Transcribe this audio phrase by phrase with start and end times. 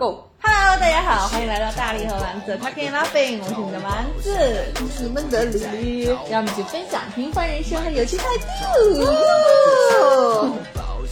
[0.00, 0.24] Go。
[0.42, 4.64] Hello，大家好，欢迎来到大力和丸子 Talking Laughing，我是你的丸子，
[4.98, 9.04] 你们的李李，让我们一起分享平凡人生和有趣态度。
[10.00, 10.56] 哦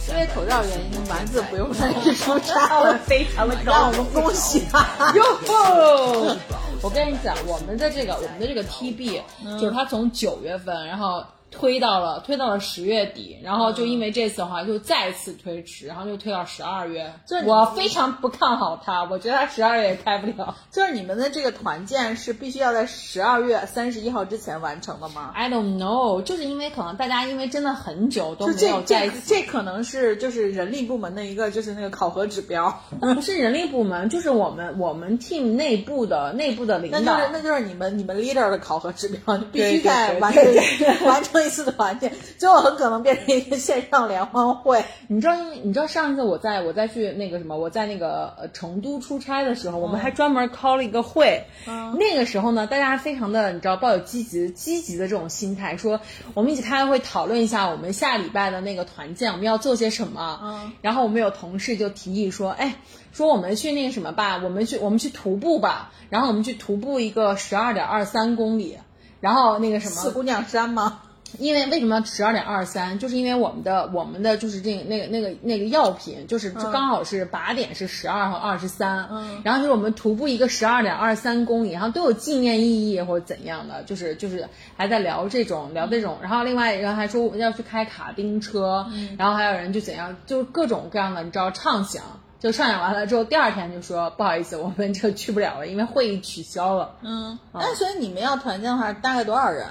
[0.09, 5.13] 因为口罩原因，丸子不用再去出差了，非常的让我们恭喜他。
[5.13, 6.35] 哟吼！
[6.81, 9.21] 我跟你讲，我们的这个我们的这个 TB，、
[9.59, 17.13] 就是他从九月份，然后推到了推到了十月底，然后就因为这次的话，就再次推迟，然后就推到十二月。
[17.25, 20.55] 这我非常不看好它，我觉得它十二月也开不了。
[20.71, 29.15] 就是你们的这个团建是必须要在十二月三十一号之前完成的吗？I don't know，就是因为可能大家因为真的很久都没有在一起。
[29.25, 32.81] 这可能是就是人力部门的一个就是那个考核指标，
[33.15, 36.99] 不是人力部门，就是我们我们 team 内部的内部的领导。
[36.99, 44.83] 那就是那就是你们你们 leader 的考核指标，你必须在 完成对完成一次团建，最后很可能变成一个线上联欢会。
[45.07, 51.45] 你知道，因为你知道上一次我在我在去那个什么，我在那个呃成都出差的时候，我们还专门 call 了一个会。
[51.65, 55.99] 那个时候呢，大家非常的你知道抱有积极积极的这种心态，说
[56.33, 60.39] 我们一起开会讨论一下我们下礼拜的那个团建我们要做些什么。
[60.43, 62.75] 嗯然后我们有同事就提议说，哎，
[63.11, 68.77] 说我们去那个什么吧，我们去我们去徒步吧，然后我们去徒步一个十二点二三公里。
[69.21, 71.01] 然后那个什么，四姑娘山吗？
[71.37, 72.97] 因为为什么十二点二三？
[72.97, 92.03] 就是因为我们的我们的就是这个那个那个那个药品，就是就刚好是靶点是十二和二十三，嗯，然后就是我们徒步一个十二点二三公里，然后都有纪念意义或者怎样的，就是就是还在聊这种聊这种，然后另外人还说要去开卡丁车，然后还有人就怎样，就是各种各样的你知道畅想。
[92.39, 96.95] 就畅想完了之后，第二天就说不好意思，我们这去不了了，因为会议取消了。
[97.01, 99.67] 嗯，那所以你们要团建的话，大概多少人？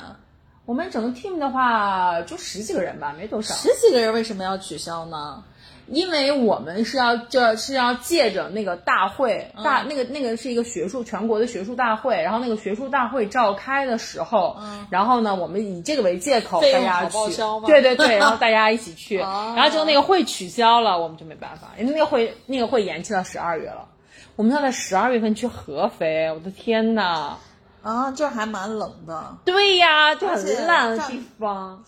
[0.68, 3.54] 我们整个 team 的话就十几个人吧，没多少。
[3.54, 5.42] 十几个人为什么要取消呢？
[5.86, 14.58] 因为我们是要就是要借着那个大会大、那个那个是一个学术全国的学术大会，然后那个学术大会召开的时候，
[14.90, 17.34] 然后呢，我们以这个为借口大家去
[17.66, 23.88] 对对对，然后大家一起 去，哦然后就那个会取消了，我们就没办法，因为那个会那个会延期到十二月了，
[24.36, 27.38] 我们要在十二月份去合肥，我的天呐！
[27.82, 29.36] 啊，这还蛮冷的。
[29.44, 31.84] 对呀，就很烂的地方。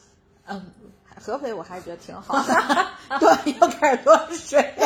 [0.47, 0.65] 嗯，
[1.21, 2.87] 合肥我还觉得挺好的。
[3.19, 4.75] 对，又开始多水。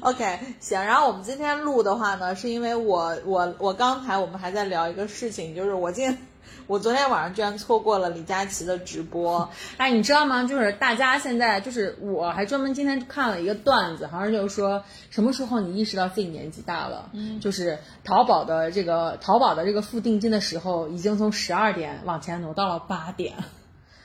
[0.00, 0.84] OK，行。
[0.84, 6.18] 然后我们今天录的话呢，是因为我我我刚才我们还在聊一个事情，就是我今天
[6.66, 9.48] 我昨天晚上居然错过了李佳琦的直播。
[9.76, 10.44] 哎，你知道吗？
[10.44, 17.08] 就是大家现在，就是我还专门今天看了一个段子，好像就是说什么时候你意识到自己年纪大了？
[17.12, 23.34] 嗯，就是淘宝的这个淘宝的这个付定金的时候，已经从十二点往前挪到了八点。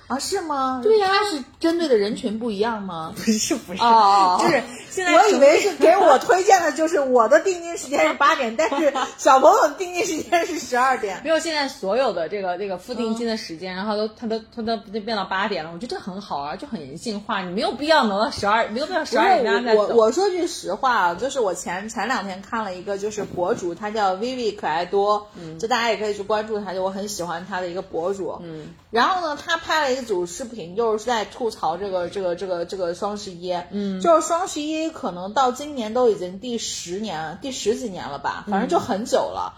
[0.08, 0.80] 啊，是吗？
[0.84, 3.14] 对呀它是针对的人群不一样吗？
[3.16, 11.22] 不是不是，哦，就是现在我以为是给我推荐的，就是我的定金时间是八点，但是 小朋友的定金时间是十二点。
[11.24, 19.88] 没有现在所有的这个这个付定金的时间，然后都它都它都就变到八点了，我觉得这很好啊，就很人性化，你没有必要挪到十二，没有必要十不二点再走。
[19.96, 39.56] 我说句实话啊，就是我前前两天看了一个，就是博主，他叫 Vivi 可爱多，嗯，就大家也可以去关注他，就我很喜欢他的一个博主，嗯，然后呢，他拍了一组视频，就是在吐槽这个这个这个这个双十一，嗯，就是双十一可能到今年都已经第十年第十几年了吧，反正就很久了。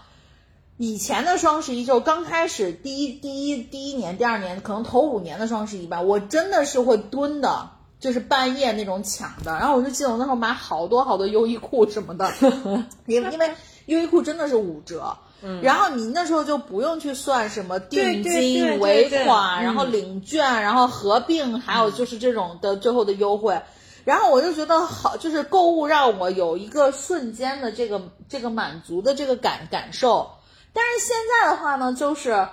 [0.76, 7.70] 以前的双十一就刚开始第一第一第一年、第二年，可能头五年的双十一吧，我真的是会蹲的，
[8.00, 9.52] 就是半夜那种抢的。
[9.52, 12.32] 然后我就记得我那时候买好多好多优衣库什么的，
[13.06, 13.54] 因为因为
[13.86, 15.16] 优衣库真的是五折。
[15.62, 23.60] 然后你那时候就不用去算什么定金、对尾款，嗯然后领券，然后合并，还有就是这种的最后的优惠。
[24.04, 30.30] 然后我就觉得好，就是购物让我有一个瞬间的这个这个满足的这个感感受。
[30.72, 32.48] 但是现在的话呢，就是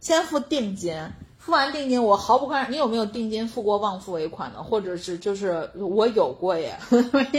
[0.00, 0.94] 先付定金，
[1.44, 4.62] 付完定金我毫不夸张，你有没有定金付过忘付尾款的？
[4.62, 6.78] 或者是就是我有过耶，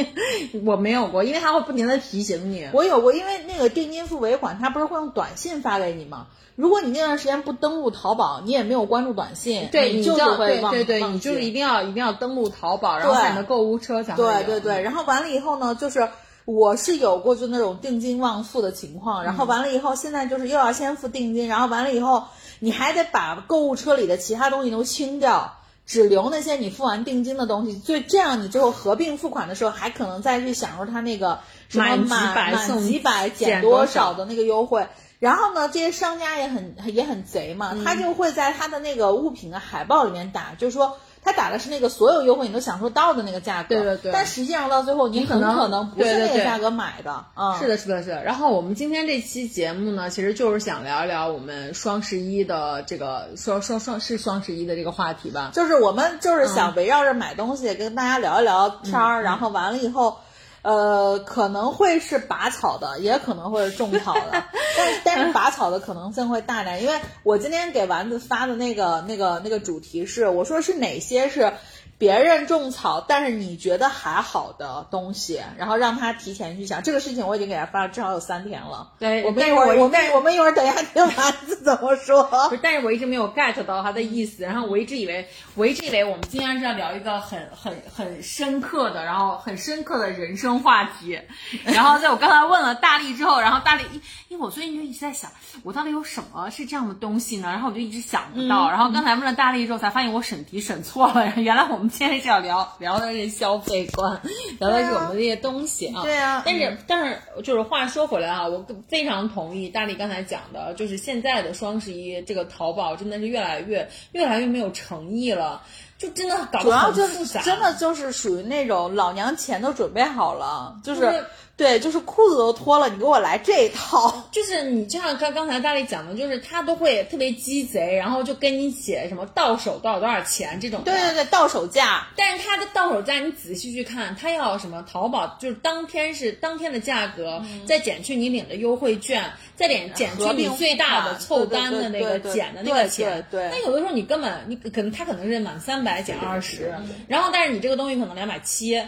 [0.65, 2.67] 我没有过，因为他会不停的提醒你。
[2.73, 6.27] 我有过，因为那个定金付尾款，它不是会用短信发给你吗？
[6.55, 16.09] 如果你那段时间不登录淘宝，你也没有关注短信，对，你就会忘对对对，你就是一定要一定要登录淘宝，然后在你的购物车才对对对，然后完了以后呢，就是
[16.45, 22.25] 我是有过就那种定金忘付的情况，然后完了以后，现在就是又要先付定金，然后完了以后，
[22.63, 25.57] 你还得把购物车里的其他东西都清掉。
[25.85, 34.87] 只留那些你付完定金的东西，所以这样你最后合并付款的时候，还可能再去享受它那个什么满几满满几百减减多少多少的那个优惠。
[35.19, 40.97] 然后呢，这些商家也很也很贼嘛，他就会在他的那个物品的海报里面打，就是说。
[41.23, 44.11] 他打的是那个所有优惠你都享受到的那个价格，对对对。
[44.11, 47.57] 但实际上到最后你很可能不是那个价格买的，嗯。
[47.57, 48.23] 是的，是的，是的。
[48.23, 55.51] 然后我们今天这期节目呢，其实就是想聊一聊我们双十一的这个双双双是双十一的这个话题吧。
[55.53, 60.17] 就是我们就是想围绕着买东西跟大家聊一聊天儿，然后完了以后。
[60.63, 64.31] 呃，可能会是拔草的，也可能会是种草的，
[64.75, 71.53] 但但是拔草的可能性会大点，因为我今天给丸子发的那个那个那个主题是，我说是哪些是。
[71.97, 78.91] 别人种草，但是你觉得还好的东西，然后让他提前去想这个事情，我已经给他发了，至少有三天了。
[78.99, 82.29] 对，我们一会儿，我们我们一会儿等一下听丸子怎么说。
[82.61, 91.19] 但是我一直没有 get 到他的意思，然后我一直以为，我一直以为我们今天是要聊一个很很很深刻的，然后很深刻的人生话题。
[91.63, 93.83] 然后在我刚才问了大力之后，然后大力，
[94.33, 95.29] 因为我最近就一直在想，
[95.61, 97.49] 我到底有什么是这样的东西呢？
[97.49, 98.71] 然后我就一直想不到。
[98.71, 101.87] 然后刚才问了大力之后，才发现我审题审错了， 原来我们。
[101.87, 104.19] 今天是要聊聊的是消费观，
[104.59, 106.01] 聊的是我们这些东西啊。
[106.01, 106.41] 对啊。
[106.43, 115.61] 但是但是就是话说回来啊，我非常同意大力刚才讲的，就是现在的双十一这个淘宝真的是越来越越来越没有诚意了，
[115.99, 121.23] 就真的搞主要就是真的就是属于那种老娘钱都准备好了，就是。
[121.55, 124.27] 对，就是裤子都脱了，你给我来这一套。
[124.31, 130.81] 就是你就像刚刚才大力讲的，就是他都会特别鸡贼，然后就跟你写什么到手多少多少钱这种。
[130.83, 132.07] 对对对，到手价。
[132.15, 134.83] 但是他的到手价，你仔细去看，他要什么？
[134.91, 143.23] 淘宝就是当天是当天的价格，再减去你领的优惠券，再减减去你最大的凑单的那个减的那个钱。
[143.29, 143.47] 对。
[143.51, 146.73] 那有的时候你根本你可能他可能是满三百减二十，
[147.07, 148.81] 然后但是你这个东西可能两百七。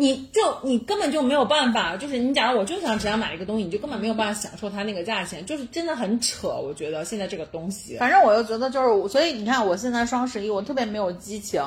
[0.00, 6.48] 你就你根本就没有办法，就是你假如我就想只想买一个东西，你就根本没有办法享受它那个价钱，就是真的很扯。
[6.48, 11.62] 我觉得现在这个东西，反正我又觉得就是，所以你看我现在双十一我特别没有激情。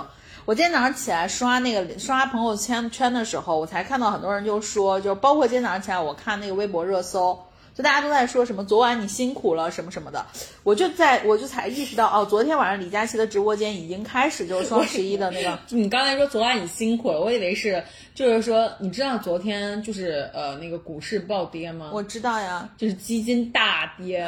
[0.46, 7.40] 我今天早上起来刷那个刷朋友圈圈的时候，我才看到很多人就说，就包括今天早上起来我看那个微博热搜。
[7.76, 10.24] 就大家都在说什么昨晚你辛苦了什么什么的，
[10.62, 15.58] 我就在我就才意识到哦，昨天晚上李佳琦的直播间已经开始就是双十一的那个。
[15.76, 17.84] 你刚才说昨晚你辛苦了，我以为是
[18.14, 21.90] 就是说你知道昨天就是呃那个股市暴跌吗？
[21.94, 24.28] 我知道呀，就是基金大跌。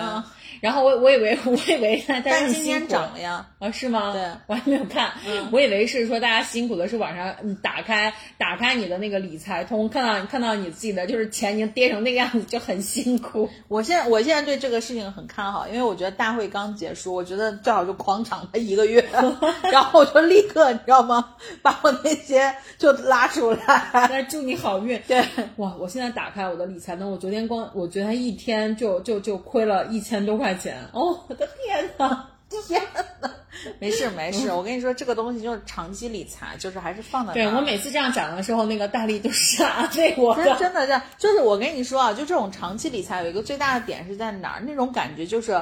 [0.62, 4.14] 然后我我以为 我以为大家今天涨了呀啊是吗？
[4.14, 5.12] 对，我还没有看，
[5.52, 13.50] 我以为是说大家辛苦的是晚上你打开打开你的那个理财通，看到看到你自己的就是钱已经跌成那个样子，就很辛苦。
[13.68, 19.04] 我现在我现在对这个事情很看好，因为我觉得大会刚结束，我觉得最好就狂涨它一个月，
[19.72, 23.75] 然后我就立刻你知道吗，把我那些就拉出来。
[24.10, 25.02] 那祝你好运。
[25.08, 25.24] 对，
[25.58, 30.84] 哇，我现在打开我的理财灯，我昨天光我昨天一天就就就亏了一千多块钱。
[30.94, 32.30] 哦，我的天哪！
[32.68, 32.82] 天
[33.22, 33.30] 哪！
[33.80, 40.56] 没事没事，我跟你说，这个东西就是长期理财，就是还是放在对我每次这样讲的时候，那个大力都是安慰我的。
[40.58, 44.62] 真的，这样就是我跟你说啊，就这种长期理财有一个最大的点是在哪儿？
[44.62, 45.60] 那种感觉就是，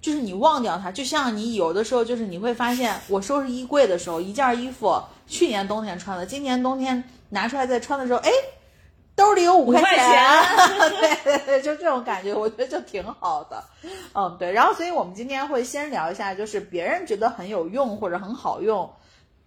[0.00, 8.30] 就是你忘掉它，就像你有的时候就是你会发现，我收拾衣柜的时候，一件衣服去年冬天穿的，今年冬天拿出来再穿的时候，哎。
[9.14, 10.24] 兜里有五块钱，
[10.98, 13.62] 对对 对，就这种感觉，我觉得就挺好的。
[14.14, 14.50] 嗯，对。
[14.50, 18.90] 然后，所以我们今天会先聊一下，就是别人觉得很有用或者很好用。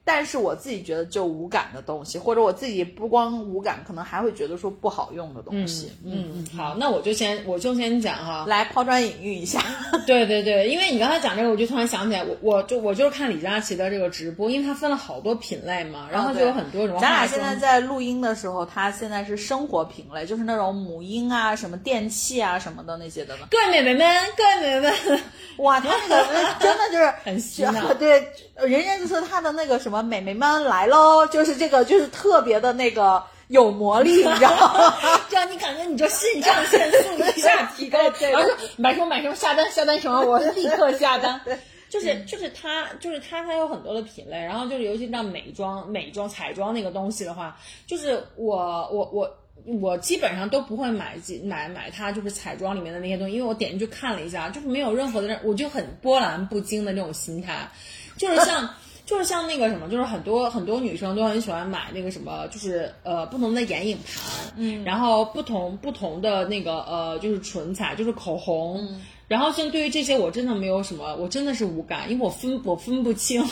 [0.07, 5.91] 但是我自己觉得就无感的东西，或者我自己不光无感，可能还会觉得说不好用的东西。
[6.05, 9.59] 嗯嗯，好，那我就先我就先讲哈，来抛砖引玉一下。
[10.05, 16.99] 对对对，因为你刚才讲这个，我就突然想起来，我我就我就是看李佳琦的这个直播，因为他分了好多品类嘛，然后就有很多种。
[16.99, 24.07] 咱俩现在在录音的时候，他现在是生活品类，就是那种母婴啊、什么电器啊什么的那些的各位美眉们，
[24.37, 25.19] 各位美眉们，
[25.57, 26.23] 哇，他那个
[26.61, 28.23] 真的就是很洗脑，对。
[28.65, 34.95] 人家就说他的那个什么美眉们来喽，就是这个就是特别的那个有魔力， 你知道吗？
[35.29, 37.99] 这样你感觉你就肾上腺素一下提高，
[38.31, 41.39] 然后买什么买什么下单下单什么，我立刻下单。
[41.87, 47.55] 就是就是它就是它它有很多的品类，然后就是尤其像美妆美妆彩妆那个东西的话，
[47.87, 48.57] 就是我
[48.91, 49.31] 我我
[49.79, 57.69] 我基本上都不会买买买它就是彩妆里面的那些东西，因为我点进去看了一下，就是没有任何的，我就很波澜不惊的那种心态。
[58.17, 58.67] 就是像，
[59.05, 73.43] 就是像那个什么，就是很多很多女生都很喜欢买那个什么，就是呃不同的眼影盘，嗯，然后不同不同的那个呃就是唇彩，就是口红，然后像对于这些我真的没有什么，我真的是无感，因为我分我分不清，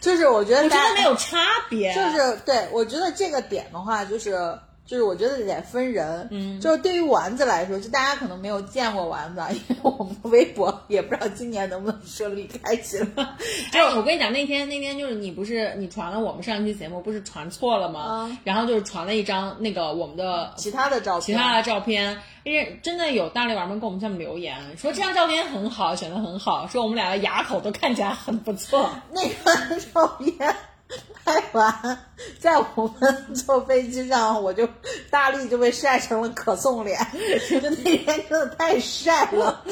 [0.00, 4.58] 就是我觉得我觉得没有差别，就是对我觉得这个点的话，就是
[4.90, 13.06] 就是我觉得得分人，嗯，就是对于丸子来说，就大家可能没有见过丸子，因为我们的微博也不知道今年能不能顺利开启了。
[13.70, 18.36] 哎，我跟你讲，那天那天就是你不是你传了我们上一期节目不是传错了吗？
[18.42, 28.90] 然后就是传了一张那个我们的其他的照片，其他的照片，因为真的有大力丸们给我们下面留言说这张照片很好，选的很好，说我们俩的牙口都看起来很不错。
[29.12, 30.56] 那张照片。
[31.24, 31.98] 拍完，
[32.40, 34.68] 在我们坐飞机上，我就
[35.10, 36.98] 大力就被晒成了可颂脸，
[37.48, 39.62] 就那天真的太晒了。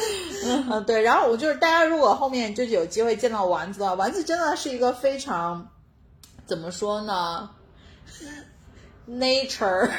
[0.45, 1.03] 嗯，对。
[1.03, 5.69] 然后我就是大家如果后面就有机会见到丸子，丸子真的是一个非常
[6.47, 7.51] 怎么说呢
[9.09, 9.91] ？nature，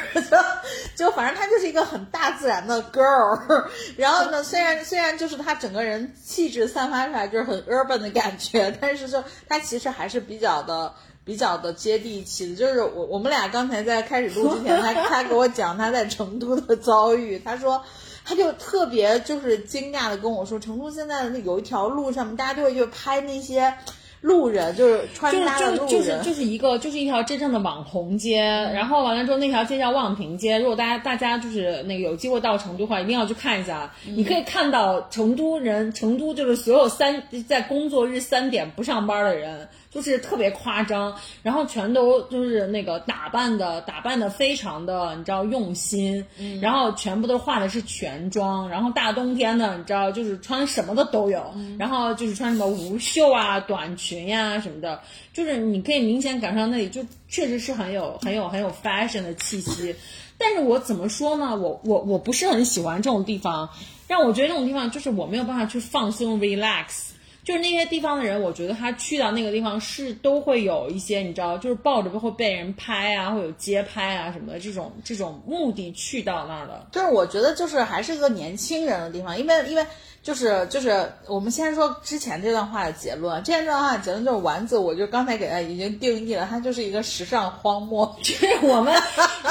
[0.96, 3.66] 就反正他就是一个很大自然的 girl。
[3.98, 10.94] 然后呢，虽然虽然就是他整个人气质散发出来就是很 urban 的感觉，但是就他其实还是比较的。
[11.30, 17.84] 比较的接地气的，就是我我们俩刚才在开始录之前，他他给我讲他在成都的遭遇，他说
[18.26, 23.76] 他就特别就是惊讶的跟我说，成都现在有一条路上面，大家都会去拍那些。
[24.22, 30.60] 路人就是穿搭的路人，就是就是就是一个就是一条真正的网红街，然后完了之后那条街叫望平街。
[30.60, 33.94] 如果大家大家就是那个有机会到成都的话，一定要去看一下。
[34.04, 46.25] 你可以看到成都人，成都就是所有三在工作日三点不上班的人，就是特别夸张，然后全都就是那个打扮的打扮的非常的你知道用心，
[46.62, 54.10] 然后全部都化的是全妆，然后大冬天的你知道就是穿什么的都有，然后就是穿什么无袖啊短裙。
[54.10, 55.01] 裙呀什么的，
[55.34, 59.96] 就是你可以明显感受到那里就确实是很有很有很有 fashion 的气息。
[60.36, 61.55] 但是我怎么说呢？
[61.55, 63.69] 我我我不是很喜欢这种地方，
[64.08, 67.12] 让我觉得这种地方就是我没有办法去放松 relax。
[67.50, 76.86] 就是那些地方的人，我觉得他去到那个地方是都会有一些你知道，就是抱着会被人拍啊，会有街拍啊什么的这种这种目的去到那儿的。
[76.91, 79.84] 就是我觉得就是还是一个年轻人的地方，因为因为。
[80.22, 83.42] 就是就是，我们先说之前这段话的结论。
[83.44, 88.16] 之前这段话的结论就是丸子，我就刚才给他已经定义了，他就是一个时尚荒漠。
[88.22, 88.94] 就是我们，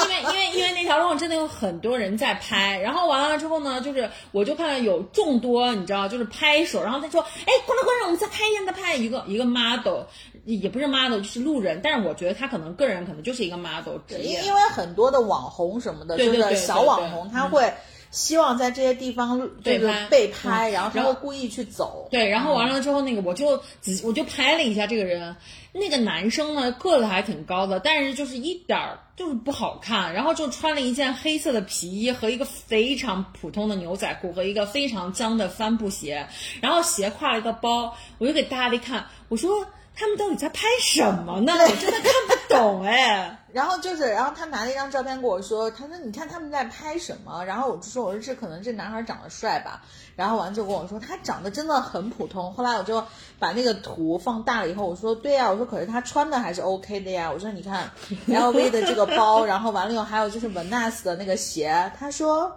[0.03, 10.03] 因为因为因为那条路上真的有很多人在拍，然后完了之后呢，就是我就看到有众多你知道，就是拍手，然后他说，哎，过来过来，我们再拍一下，再拍一个一个 model，
[10.45, 17.73] 也不是 model，就是路人，但是我觉得他可能个人可能就是一个 model 职业，因为很多的网红什么的，就是小网红，他会。
[18.11, 22.07] 希望在这些地方就是被拍，然后他会故意去走。
[22.09, 25.35] 对，然后完了之后，那个我就仔我就拍了一下这个人，
[25.73, 36.27] 那个男生呢个子还挺高的，但是就是一点儿就是不好看，然后就穿了一件黑色的皮衣和一个非常普通的牛仔裤和一个非常脏的帆布鞋，
[36.61, 39.65] 然后斜挎了一个包，我就给大家一看，我说。
[39.99, 41.51] 他们到底在拍什么呢？
[41.53, 43.35] 我真的看不懂哎。
[43.51, 47.43] 然后就是，然后他拿了一张照片跟我说，他说你看他们在拍什么？
[47.43, 49.81] 然后我就说，我说这可能这男孩长得帅吧。
[50.15, 52.53] 然后完就跟我说，他长得真的很普通。
[52.53, 53.03] 后来我就
[53.39, 57.29] 把那个图放大了以后，我说对呀，我说可是他穿的还是 OK 的呀。
[57.29, 57.89] 我说你看
[58.27, 61.91] LV 的这个包，然后完了以后还有就是 Vans 的那个鞋。
[61.99, 62.55] 他说。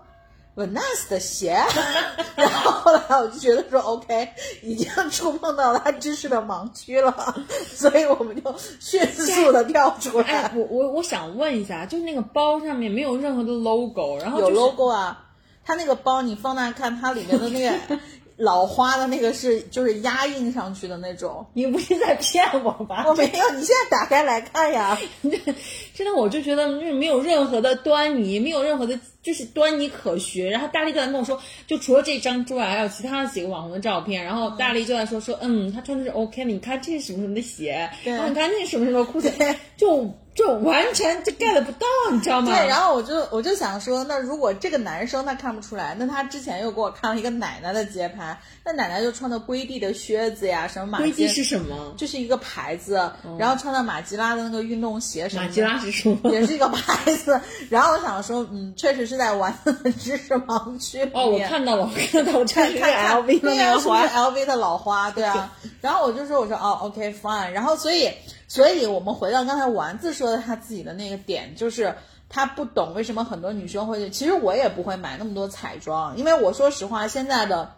[0.54, 1.56] Vans 的鞋，
[2.36, 4.28] 然后后来我就觉得说，OK，
[4.62, 7.34] 已经触碰到了他知识的盲区了，
[7.74, 10.52] 所以我们就迅速的跳出来。
[10.54, 15.24] 我我我想问一下，就是那个包上面没有任何的 logo，然后有 logo 啊，
[15.64, 17.98] 它那个包你放大看，它里面的那个。
[18.42, 23.04] 老花的那个是就是压印上去的那种，你不是在骗我吧？
[23.08, 24.98] 我没有，你现在打开来看呀。
[25.94, 30.50] 真的，我就觉得没有任何的端倪，没有任何的，就是端倪可学。
[30.50, 34.24] 然后大力就在跟我说，就除了这张之外，还有其他的几个网红的照片。
[34.24, 39.32] 然后大力就在说说，嗯，他穿的是 OK 的，你看这是什么什么的鞋，然后你看那什么什么裤子，
[39.76, 40.12] 就。
[40.34, 42.46] 就完全就 get 不到，你知道吗？
[42.56, 51.94] 对，然后我就我就想说，那如果这个男生他看不出来，那他之前又给我看了一个奶奶的街拍，那奶奶就穿的龟地的靴子呀，什么马龟地是什么？
[51.98, 55.42] 就是一个牌子，然后穿的马吉拉的那个运动鞋什么？
[55.42, 56.30] 马吉拉是什么？
[56.32, 57.38] 也是一个牌子。
[57.68, 59.54] 然后我想说，嗯，确实是在玩
[60.00, 61.02] 知识盲区。
[61.12, 62.90] 哦，我看到了，我看到我看看
[63.22, 65.52] LV 的那个花，LV 的老花，对啊。
[65.82, 67.50] 然后我就说，我说哦，OK fine。
[67.50, 68.10] 然后所以。
[68.52, 71.94] 所以，我们回到刚才丸子说的他自己的那个点，就是
[72.28, 74.10] 他不懂为什么很多女生会。
[74.10, 77.76] 其实我也不会买那么多彩妆，因为我说实话，现在的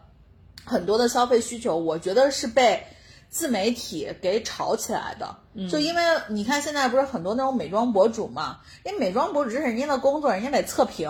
[0.65, 2.89] 很多的消费需求，我觉得是被
[3.31, 5.37] 自媒体给炒起来的。
[5.71, 11.09] 就因为你看现在不是很多那种美妆博主嘛，因为美妆博主是人家的工作，人家得测评，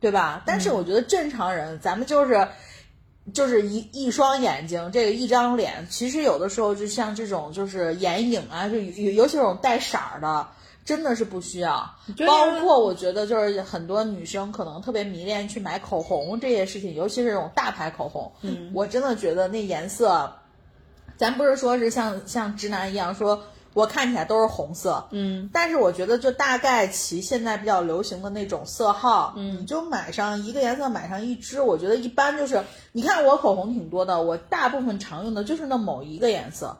[0.00, 0.42] 对吧？
[0.46, 2.48] 但是我觉得正常人，咱们就是。
[3.32, 10.46] 就是一一双眼睛，这个一张脸，其实有的时候就像这种，就是眼影啊，就尤尤其这种带色儿的，
[10.84, 11.90] 真的是不需要。
[12.26, 20.34] 包括我觉得就是很多女生可能特别迷恋去买口红这些事情，尤其是这种大牌口红，嗯，我真的觉得那颜色，
[21.16, 23.42] 咱不是说是像像直男一样说。
[23.74, 36.76] 我看起来都是红色，嗯，但是我觉得就大概其现在比较流行的那种色号，嗯，你就买上一个颜色买上一支，我觉得一般就是，你看我口红挺多的，我大部分常用的就是那某一个颜色，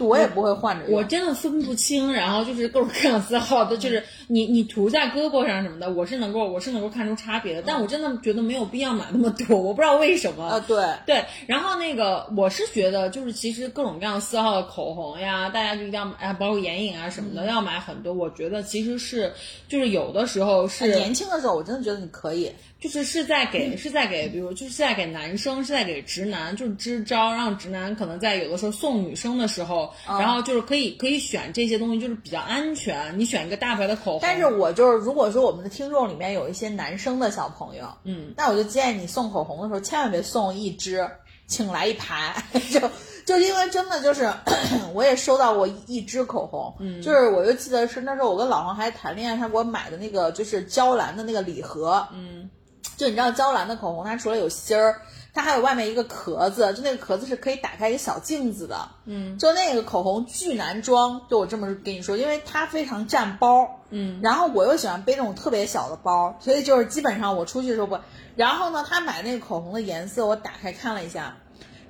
[0.00, 0.94] 就我也不会换着用。
[0.94, 10.44] 我真的分不清，然后就是各种各样色号的，就是你你涂在胳膊上什么的，我是能够我是能够看出差别的，但我真的觉得没有必要买那么多，我不知道为什么。
[10.44, 18.12] 啊，对，对，然后那个我是觉得，就是其实各种各样色号的口红呀，大家就一定要买，啊包括眼影啊什么的，要买很多。
[18.12, 19.32] 我觉得其实是，
[19.68, 33.18] 就是有的时候是年轻的时候，我真的觉得你可以，就是是在给是在给，比如就是在给男生，是在给直男，就是支招，让直男可能在有的时候送女生的时候，然后就是可以可以选这些东西，就是比较安全。
[33.18, 41.08] 你选一个大牌的口红，但是我就是如果说我们的听众里面有一些男生的小朋友，嗯，那我就建议你送口红的时候，千万别送一支，
[41.46, 42.42] 请来一排，
[42.72, 42.80] 就
[43.26, 44.32] 就因为真的就是，
[44.94, 52.48] 我也收到过一支口红，嗯，就是我就记得是那时候我跟老黄还谈恋爱，他给我买的那个就是娇兰的那个礼盒，嗯，
[52.96, 55.00] 就你知道娇兰的口红，它除了有芯儿。
[55.32, 67.98] 它还有外面一个壳子，就那个壳子是可以打开一个小镜子的，嗯，就那个口红巨难装，就我这么跟你说，因为它非常占包，嗯，然后我又喜欢背那种特别小的包，所以就是基本上我出去的时候不，
[68.34, 71.36] 然后呢，他买那个口红的颜色我打开看了一下，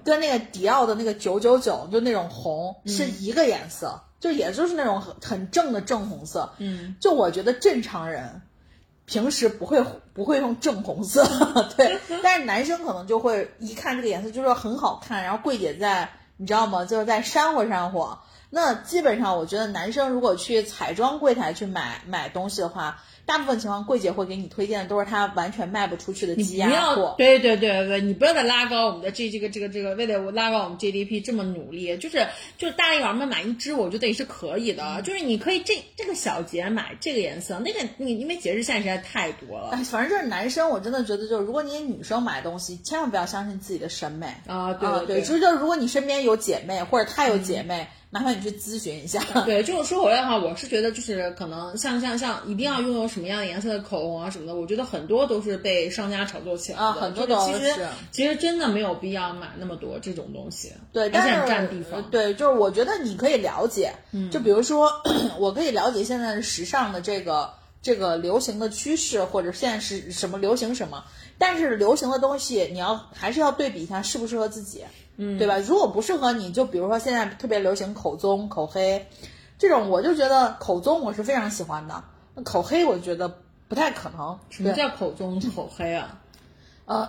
[0.05, 8.43] 跟那个迪奥的那个九九九就那种红是一个颜色，就也就是那种很很正的正红色，嗯，就我觉得正常人。
[9.11, 11.27] 平时不会不会用正红色，
[11.77, 16.85] 对，但是男生可能就会一看这个颜色就说很好看，然后柜姐在你知道吗？
[16.85, 18.21] 就是在煽火煽火。
[18.51, 27.15] 那基本上我觉得男生如果去彩妆柜台去买买东西的话，大部分情况柜姐会给你推荐的都是他完全卖不出去的积压货。
[27.17, 32.27] 对对对对，你不要再拉高我们的这这个这个这个，为了拉高我们 GDP 这么努力，就是
[32.59, 35.01] 就是大力丸们买一支，我觉得也是可以的。
[35.03, 39.69] 就是你可以这这个小节买这个颜色，那个你因为节日现在实在太多了。
[39.75, 44.75] 哎，反正就是男生，我真的觉得就是如果你女生买东西，千万不要相信自己的审美啊。
[44.75, 47.87] 对对对，就是就是如果你身边有姐妹或者她有姐妹。
[48.11, 49.23] 麻烦你去咨询一下。
[49.47, 56.85] 对， 就是说回来的话，我是觉得就是可能像像像一定要拥有什么样颜色的口红啊什么的，我觉得很多都是被商家炒作起来的。
[56.85, 60.73] 啊，很多都其实其实真的没有必要买那么多这种东西。
[60.93, 62.03] 对，但是占地方。
[62.11, 63.93] 对，就是我觉得你可以了解，
[64.33, 64.91] 就比如说，
[65.39, 71.05] 我可以了解现在的时尚的这个这个流行的趋势，或者现在是什么流行什么。
[71.41, 74.85] 但是流行的东西，你要还是要对比一下适不适合自己。
[75.17, 75.59] 嗯，对吧？
[75.59, 79.07] 如果不适合你，就比如说现在特别流行口棕、口黑，
[79.59, 84.39] 这种我就觉得口棕我是非常喜欢的，那口黑我觉得不太可能。
[84.51, 86.19] 什么叫口棕、口黑啊？
[86.85, 87.09] 呃，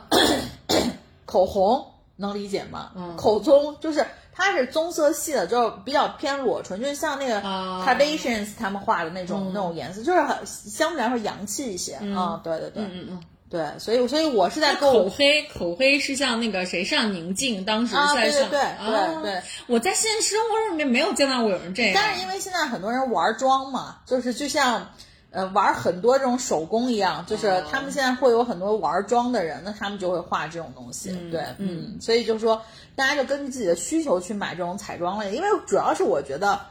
[1.25, 2.91] 口红能理解吗？
[2.95, 12.39] 嗯，口棕就是它是棕色系的，就是比较偏裸唇，就是像那个 Kardashians 他们画的那种、那种颜色，就是很相对来说洋气一些啊。
[12.43, 13.23] 对对对，嗯嗯嗯。
[13.51, 21.91] 对，所以所以我是在口黑，口黑是像那个谁上宁静当时在上，对对对对，我在现实生活里面没有见到过有人这样。
[21.93, 24.91] 但是因为现在很多人玩妆嘛，就是就像
[25.31, 31.11] 呃玩很多这种手工一样，就是他们现在会有很多玩妆的人，那他们就会画这种东西。
[31.29, 32.61] 对，嗯，所以就是说
[32.95, 36.61] 大家就根据自己的需求去买这种彩妆类，因为主要是我觉得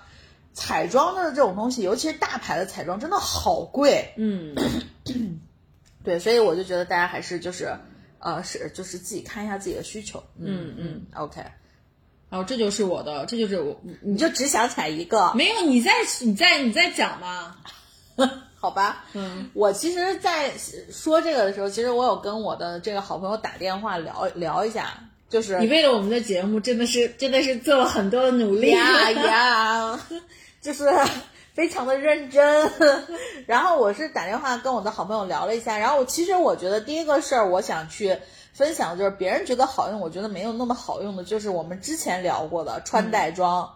[0.55, 4.15] 彩妆的这种东西，尤其是大牌的彩妆，真的好贵。
[4.17, 4.55] 嗯。
[6.03, 7.77] 对，所以我就觉得大家还是就是，
[8.19, 10.23] 呃，是就是自己看一下自己的需求。
[10.39, 11.43] 嗯嗯，OK。
[12.31, 15.33] 然后这就是我的，这就是我，你就只想踩一个？
[15.35, 17.57] 没有，你在你在你在讲吗？
[18.57, 19.05] 好吧。
[19.15, 20.53] 嗯，我其实，在
[20.93, 24.93] 说这个的时候，其实我有跟我的这个好朋友打电话聊聊一下，
[25.29, 30.01] 就是你为了我们的节目，真的是真的是做了很多的努力呀呀，
[30.63, 30.89] 就是。
[31.55, 32.71] 非常的认真，
[33.47, 38.17] 然后我是打电话跟我的好朋友聊了一下，然后我其实我觉得第一个事儿我想去
[38.53, 43.71] 分享就是别人觉得好用，我觉得没有那么好用的，就是我们之前聊过的穿戴装，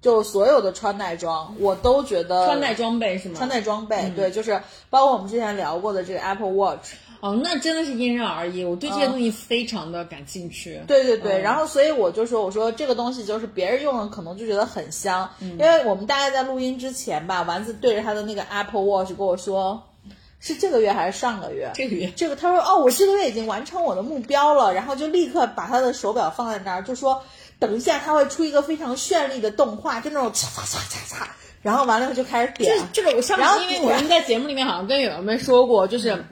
[0.00, 3.34] 就所有的穿戴装我都觉得穿戴装备是吗？
[3.36, 6.94] 穿戴装备对，就是包括我们之前聊过的这个 Apple Watch。
[7.20, 8.64] 哦，那真的是因人而异。
[8.64, 10.80] 我对这些东西非常的感兴趣。
[10.86, 19.82] 对对对，然后所以我就说，我说这个东西就是别人用了可能就觉得很香，因为我们大概在录音之前吧，丸子对着他的那个 Apple Watch 跟我说，
[20.40, 21.70] 是这个月还是上个月？
[21.74, 22.10] 这个月。
[22.16, 27.22] 这个他说哦，我这个月已经完成我的目标了，然后就立刻把他的手表放在那儿，就说
[27.58, 31.26] 等一下他会出一个非常绚丽的动画，就那种嚓嚓嚓嚓嚓，
[31.60, 36.24] 然后完了就开始点，这个我上然后次因为我们在节目里面好像跟友友们说过，就是。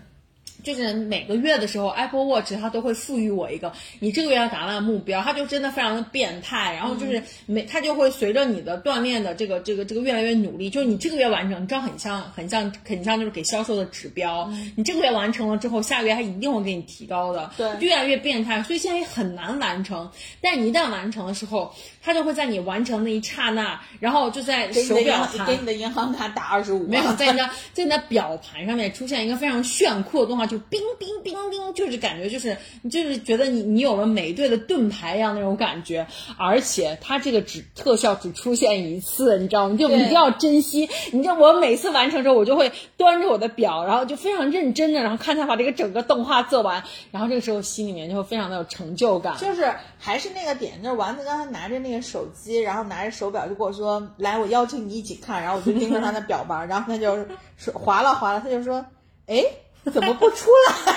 [0.69, 6.75] 就是每个月的时候，Apple Watch 它都会赋予我一个你这个月要达到的目标，它就真的非常的变态。
[6.75, 14.47] 然后就是每它就会随着你的锻炼的这个这个这个越来越努力，就是你这个月完成，你知道很像很像很像就是给销售的指标。
[14.77, 18.63] 你这个月完成了之后，下个月它一定会给你提高的，对越来越变态。
[18.63, 20.11] 所以现在也很难完成，
[20.43, 21.73] 但你一旦完成的时候，
[22.09, 32.57] 它就会在你完成那一刹那，然后就在给你手表给你的银行卡打二十五，没有在你的在你的表盘上面出现一个非常炫酷的动画，就冰冰冰冰，就是感觉就是
[32.91, 36.07] 就是觉得你你有了美队的盾牌一样那种感觉，
[36.39, 39.77] 而且它这个只特效只出现一次，你知道吗？
[39.77, 40.89] 就一定要珍惜。
[41.13, 49.37] 你知道我每次完成之后，我就会端着我的表，然后就非常认真的，然后看他把这个整个动画做完，然后这个时候心里面就会非常的有成就感。
[49.37, 57.17] 就是还是那个点，就是丸子刚才拿着那个手机，然后拿着手表就跟我说：“来，我邀请你一起看。”然后我就盯着他的表吧，然后他就
[57.57, 58.85] 说划了划了，他就说
[59.27, 59.45] ：“哎，
[59.93, 60.97] 怎么不出来？”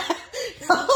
[0.67, 0.87] 然后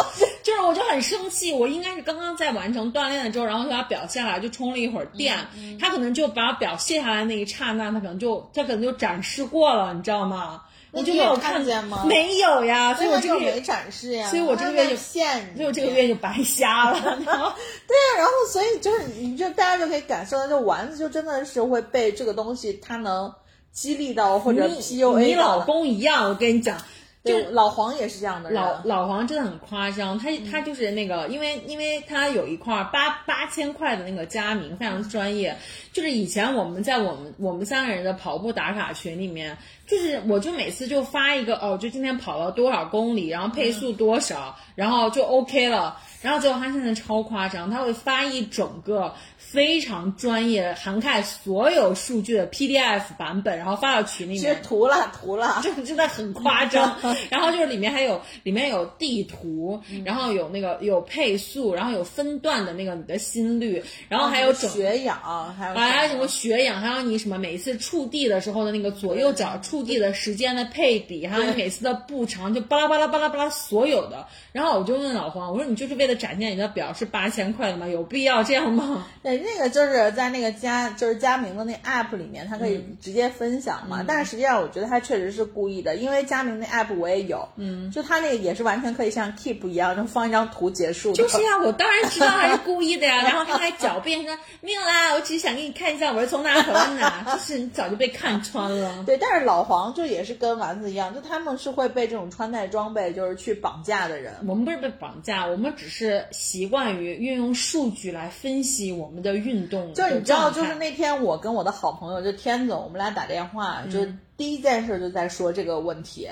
[0.41, 10.62] 就是我就很生气，我应该是刚刚在完成锻炼了之后，然后就把表卸下来，就充了一会儿电，嗯他可能就把表卸下来那一刹那，他可能就他可能就展示过了，你知道吗？
[10.95, 15.21] 我就没有看看见吗没有呀，所以我这个月没，展示呀，所以我这个月就所
[15.58, 16.99] 以我这个月就白瞎了。
[17.25, 17.51] 然后
[17.86, 23.34] 对啊，然后所以就是你就大家就可以感受到，就丸子就真的是会被这个东西，它能
[23.71, 26.84] 激励到或者你 PUA 你老公一样，我跟你讲，就
[27.25, 35.57] 对老黄也是这样的人，老老黄真的很夸张，他嗯他就是那个，因为因为他有一块八八千块的那个佳明，非常专业。
[35.91, 39.57] 就是以前我们在我们我们三个人的跑步打卡群里面，
[39.88, 45.97] 就是我就每次就发一个哦，就今天跑了多少公里，然后配速多少，然后就 OK 了。
[46.21, 49.13] 然后结果他现在超夸张，他会发一整个
[49.56, 54.62] 非常专业、涵盖所有数据的 PDF 版本，然后发到群里其实面。
[54.62, 56.98] 涂了图了，就 真的很夸张，
[57.32, 65.18] 然后就是里面还有里面有地图，然后有那个有配速，然后有分段的那个你的心率，然后还有整血氧，
[65.56, 74.28] 还有还有什么血氧，还有你什么每次触地的时候的那个左右脚触地的时间的配比，还有你每次的步长，就巴拉巴拉巴拉巴拉所有的。
[74.52, 77.88] 然后我就问老黄，我说你就是为了展现你的表是八千块的吗？
[77.88, 79.06] 有必要这样吗？
[79.22, 84.03] 对， 那个就是在那个佳就是佳明的那 app 里面，它可以嗯直接分享嘛。
[84.05, 91.13] 但是实际上，我觉得他确实是故意的，因为佳明那 app 我也有，嗯，就他那个也是完全可以像 Keep 一样，就放一张图结束。
[91.13, 93.21] 就是呀，我当然知道他是故意的呀。
[93.23, 99.03] 然后他还狡辩说没有啦，我只是想给你看一下我是从哪跑到哪， 就是你早就被看穿了。
[99.05, 104.34] 对，但是老黄就也是跟丸子一样，就他们是会被这种穿戴装备就是去绑架的人。
[104.47, 109.93] 我们不是被绑架，我们只是习惯于运用数据来分析我们的运动。
[109.93, 114.00] 就是你知道，就是那天我跟我的好朋友就天总，我们俩打电话，就
[114.38, 116.30] 第一件事就在说这个问题，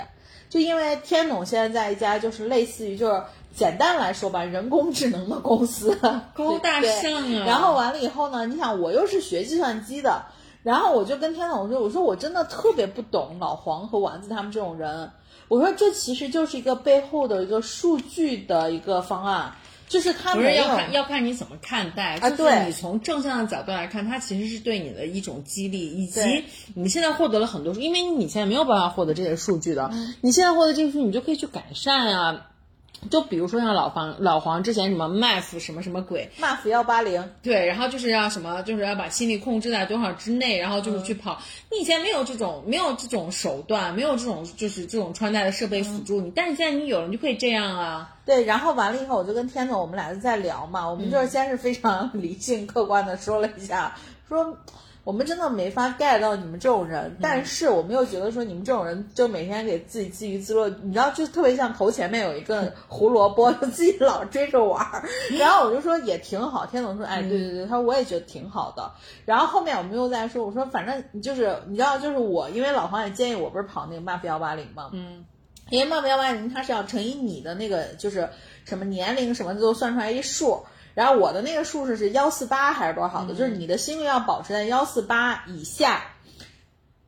[0.50, 3.22] 就因为天总现在在一家就是类似于就是
[3.56, 5.96] 简单来说吧，人工智能的公司，
[6.34, 7.46] 高大上啊。
[7.46, 10.26] 然后完了以后呢，你想我又是学计算机的，
[10.63, 15.12] 然后我就跟天总说，我说我真的特别不懂老黄和丸子他们这种人，
[15.48, 19.54] 我说这其实就是一个背后的一个数据的一个方案。
[19.93, 30.15] 就是他不是要看要看你怎么看待，就是你从正向的角度来看，它其实是对你的一种激励，以及你现在获得了很多，因为你现在没有办法获得这些数据的，嗯。
[30.21, 32.47] 你现在获得这些数据，你就可以去改善啊。
[33.10, 41.38] 就比如说像老黄老黄之前什么 MAF 什么什么鬼，MAF 幺八零，对，然后就是要什么，就是要把心率控制在多少之内，然后就是去跑。
[41.69, 48.10] 你以前没有这种没有这种手段，没有这种就是这种穿戴的设备辅助你，但是现在你有了，你就可以这样啊。
[48.25, 53.93] 对，然后完了以后，我就跟天总我们俩就在聊嘛，我们就是先是非常 理性客观的说了一下，
[54.29, 54.58] 说
[55.04, 65.04] 我们真的没法 get 到你们这种人，但是我们又觉得说你们这种人就每天给自己自娱自乐，你知道，就特别像头前面有一个 胡萝卜，就自己老追着玩儿。
[65.38, 68.92] 然后我就说也挺好，天总说，哎，对对对，他说我也觉得挺好的。
[69.26, 75.26] 然后后面我们又在说，我说反正就是你知道，就是我因为老黄也建议我不是跑那个 MAP 幺八零嘛，嗯。
[75.70, 78.30] 因为 MAP 幺八零它是要乘以你的那个就是
[78.66, 80.62] 什么年龄什么都算出来一数，
[80.93, 86.03] 然后我的那个数是是幺四八还是多少的，就是你的心率要保持在幺四八以下。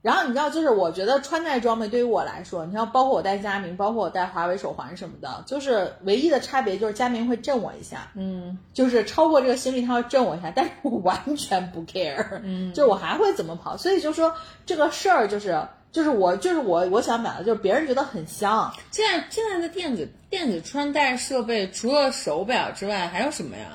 [0.01, 14.31] 然后你知道，就是我觉得穿戴装备对于我来说，你像，包括我戴佳明，包括我戴华为手环什么的，就是唯一的差别就是佳明会震我一下，嗯，就是超过这个心率它会震我一下，但是我完全不 care，嗯，就我还会怎么跑，所以就说
[14.65, 15.59] 这个事儿就是。
[15.95, 23.67] 就是我，就是我，我想买的就是别人觉得很香，现在现在的电子电子穿戴设备，除了手表之外，还有什么呀？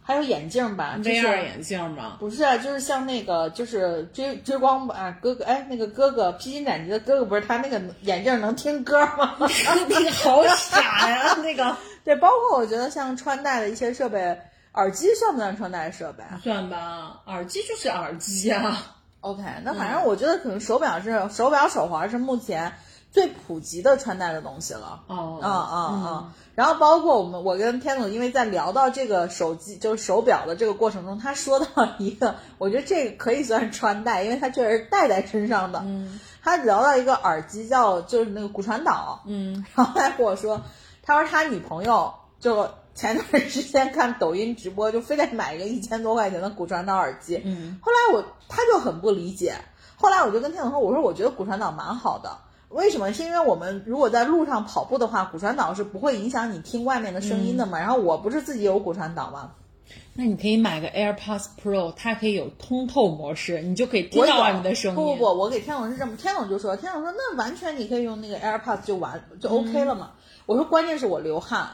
[0.00, 2.18] 还有眼镜吧，就是眼镜吗？
[2.20, 9.34] 不是啊，就是像那个就是追追光吧哥哥，哎，那个哥哥披荆斩棘的哥哥不是他那个眼镜能听歌吗？
[9.88, 14.38] 那个好傻呀，那个 对，包括我觉得像穿戴的一些设备，
[14.74, 16.22] 耳机算不算穿戴设备？
[16.44, 18.94] 算吧，耳机就是耳机啊。
[19.20, 22.72] OK，那反正我觉得可能手表是、手表手环是目前
[23.10, 25.02] 最普及的穿戴的东西了。
[25.08, 25.76] 哦，啊啊
[26.08, 26.34] 啊！
[26.54, 31.66] 然后包括我们，我跟天总，因为在聊到这个手机，就是手表的这个过程中，他说到
[31.98, 35.80] 一个， 我觉得这个可以算穿戴，因为他确实是戴在身上的。
[35.84, 40.60] 嗯，他聊到一个耳机叫就是那个骨传导，嗯，然后他跟我说，
[41.02, 47.40] 他说他女朋友就前段时间看抖音直播，就非得买一个一千多块钱的骨传导耳机。
[47.44, 49.54] 嗯，后来我他就很不理解，
[49.94, 52.36] 后来我就跟天总说，我说我觉得骨传导蛮好的。
[52.70, 53.12] 为什么？
[53.12, 57.78] 是因为我们如果在路上跑步的话，骨传导是不会影响你听外面的声音的嘛。
[57.78, 59.52] 然后我不是自己有骨传导吗？
[60.14, 64.96] 那你可以买个 AirPods Pro，它可以有通透模式，你就可以听到外面的声音。
[64.96, 70.10] 不不不，我给天总是这么，天总就说，天总说那完全你可以用那个 AirPods 就完就 OK 了嘛。
[70.46, 71.70] 我说关键是我流汗，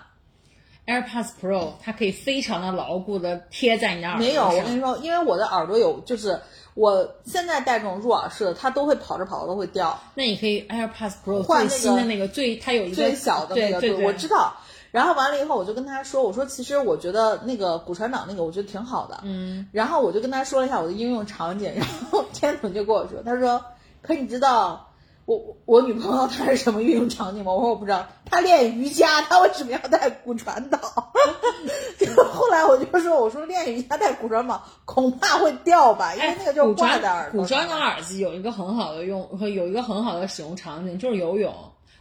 [0.87, 6.39] AirPods Pro 它可以非常的牢固的贴在你的耳朵没有，我跟你说，因为我的耳朵有，就是
[6.75, 9.99] 我现在戴这种入耳式的，它都会跑着跑着都会掉。
[10.15, 14.55] 那你可以 AirPods Pro 换那个最新的那个最，它有一个最小的那个，对对对，我知道。
[14.91, 23.65] 然后完了以后，我就跟他说，我说其实我觉得那个骨传导那个我觉得挺好的，嗯，然后我就跟他说了一下我的应用场景，然后天总就跟我说，他说，
[24.03, 24.89] 可你知道
[25.27, 27.53] 我我我女朋友她是什么应用场景吗？
[27.53, 30.79] 我说我不知道，她练瑜伽，她为什么要带骨传导？
[31.99, 37.77] 就后来我就说，我说练瑜伽带骨传导恐怕会掉吧，因为那个就挂在耳朵骨传导。
[37.77, 41.55] 耳机有一个很好的用和有一个很好的使用场景，就是游泳。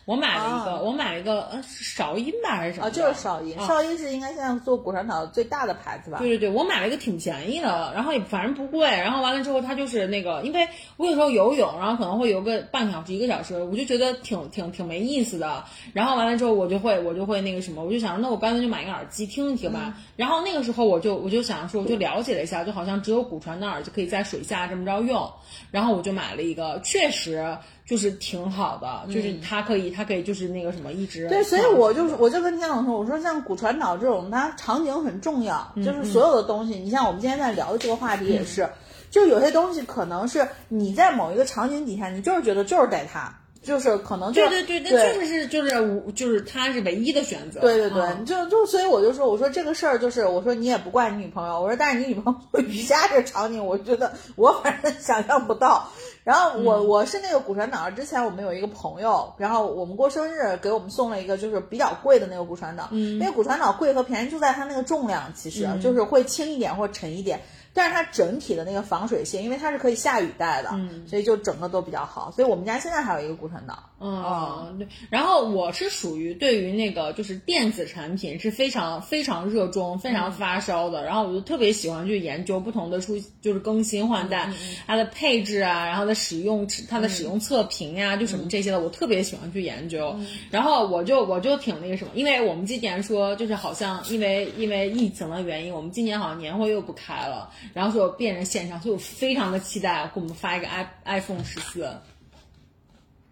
[0.06, 6.18] 我买了一个，啊我买了一个，呃，是韶音吧还是什么啊，就是韶音，啊韶音是应该现在做骨传导最大的牌子吧？
[6.20, 15.64] 对对对，我买了一个挺便宜的，然后也反正不贵，然后完了之后它就是那个，因为我有时候游泳，然后可能会游个半小时一个小时，我就觉得挺挺挺没意思的。
[15.94, 19.96] 然后完了之后我就会我就会那个什么，我就想那我干脆就买一个耳机听一听吧。
[20.18, 25.32] 然后那个时候我就我就想说，我就了解了一下，就好像只有骨传导耳机可以在水下这么着用，
[25.72, 27.58] 然后我就买了一个，确实。
[27.86, 38.68] 就是挺好的，就是他可以，他可以就是那个什么一直对，所以我就是我就跟天总说，我说像骨传导这种，它场景很重要，嗯就是所有的东西，你像我们今天在聊的这个话题也是，
[39.12, 47.60] 就有些东西可能是你在某一个场景底下，你就是觉得就是得它，就是可能就对对对，那确实是就是无就是它是唯一的选择。
[47.60, 55.90] 对对对，嗯就就所以我就说，我说这个事儿就是，我说你也不怪你女朋友，我说但是你女朋友做 瑜伽这个场景，我觉得我反正想象不到。
[56.24, 67.42] 然后我、我是那个骨传导，之前我们有一个朋友，然后我们过生日给我们送了一个就是比较贵的那个骨传导，嗯，因为骨传导贵和便宜就在它那个重量，其实、就是会轻一点或沉一点。
[67.76, 72.30] 但是它整体的那个防水性，因为它是可以下雨戴的，嗯，所以就整个都比较好。
[72.30, 74.88] 所以我们家现在还有一个骨传导，嗯，对。
[75.10, 81.06] 然后我是属于对于那个就是电子产品是非常非常热衷、非常发烧的。
[81.06, 84.52] 然后我就特别喜欢去研究不同的出，就是更新换代，
[84.86, 90.14] 它的配置啊，然后的使用它的使用测评呀、就什么这些的，我特别喜欢去研究。
[90.52, 101.90] 然后我就我就挺那个什么，因为我们今年说就是好像因为因为疫情的原因，我们今年好像年会又不开了，然后说变成线上，所以我非常的期待给我们发一个 i iPhone 十四。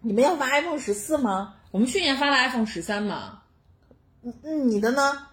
[0.02, 1.54] 你们要发 iPhone 十四吗？
[1.70, 3.42] 我们去年发了 iPhone 十三嘛，
[4.22, 5.26] 嗯，你的呢？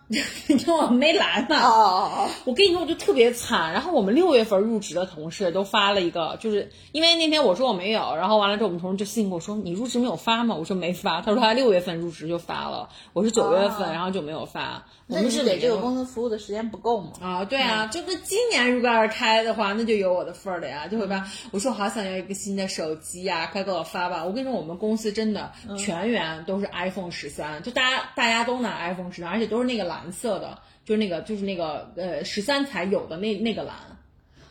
[0.48, 1.62] 因为我没来嘛。
[1.62, 3.72] 哦哦哦，我跟你说，我就特别惨。
[3.72, 10.56] 然后我们六月份入职的同事都发了一个，就是因为那天我说我没有，然后完了之后我们同事就信给我说你入职没有发吗？
[10.56, 11.22] 我说没发。
[11.22, 14.84] 他说他六月份入职就发了，我是九月份，哦然后就没有发。
[15.08, 17.12] 我们是给这个公司服务的时间不够吗？
[17.20, 21.28] 啊，对啊，就跟今年如果要是开的话，那就有我的份儿了呀，就会吧。
[21.52, 24.24] 我说我好想要一个新的手机呀、快给我发吧。
[24.24, 33.76] 我跟你说，我们公司真的全员都是 iPhone 十三，就大家大家都拿 iPhone 十三，而且都是那个蓝色的，就是那个就是那个呃十三才有的那那个蓝。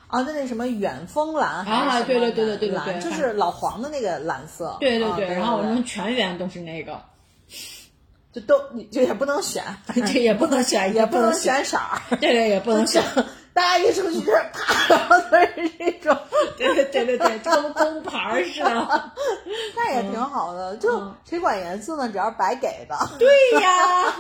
[0.08, 4.68] 啊，那那什么远峰蓝啊对对对对蓝对蓝就是老黄的那个蓝色。
[4.68, 6.98] 啊对对对，然后我对们全员都是那个，
[8.32, 9.62] 就都你就也不能选，
[10.10, 13.02] 这也不能选，也不能，选色儿，对 对，也不能选。
[13.58, 16.16] 大家一出去就是啪，然后都是这种，
[16.56, 19.12] 对对对对对，就跟工牌儿似的。
[19.74, 20.76] 那也挺好的。
[20.76, 22.08] 就谁管颜色呢？
[22.08, 22.96] 只要白给的。
[23.18, 23.26] 对
[23.60, 24.14] 呀。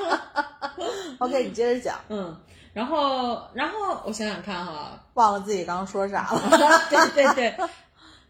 [1.20, 1.94] OK，你接着讲。
[2.08, 2.36] 嗯，
[2.72, 6.42] 然后然后我想想看哈，忘了自己刚刚说啥了。
[6.90, 7.56] 对对对，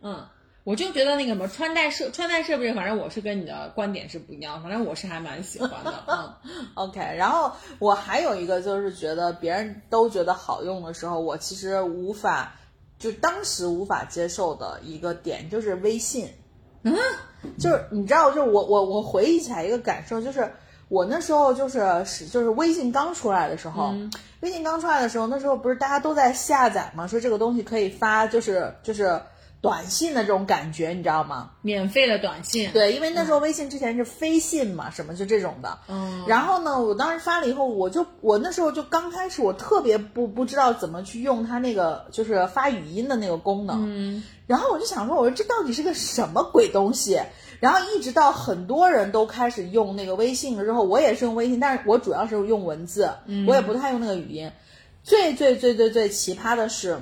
[0.02, 0.22] 嗯，
[0.68, 5.94] 我就觉得那个什么穿戴设穿戴设备，反正我是跟你的观点是不一样，反正我是还蛮喜欢的。
[6.06, 6.34] 嗯
[6.76, 12.52] OK，然后我还有一个就是觉得别人都觉得好用的时候，我其实无法，
[12.98, 16.28] 就当时无法接受的一个点就是微信。
[16.82, 16.94] 嗯，
[17.58, 20.52] 就是你知道，就是我我我回忆起来一个感受，就是
[20.88, 23.94] 我那时候就是是就是微信刚出来的时候，
[24.40, 29.18] 微信刚出来的时候，那时候不是大家都在下载嘛，说这个东西可以发，就是就是
[29.60, 31.50] 短信的这种感觉，你知道吗？
[31.62, 35.78] 免费的短信，对，因为那时候微信之前是飞信嘛，什么就这种的。
[35.88, 43.84] 嗯，然后呢，我当时发了以后，我就我那时候就刚开始，我特别不不知道怎么去用它那个就是发语音的那个功能。
[43.86, 47.20] 嗯，然后我就想说，我说这到底是个什么鬼东西？
[47.58, 53.10] 然后一直到很多人都开始用那个微信了之后，我也是用微信，但是我主要是用文字，
[53.48, 54.52] 我也不太用那个语音。
[55.02, 57.00] 最最最最最奇葩的是，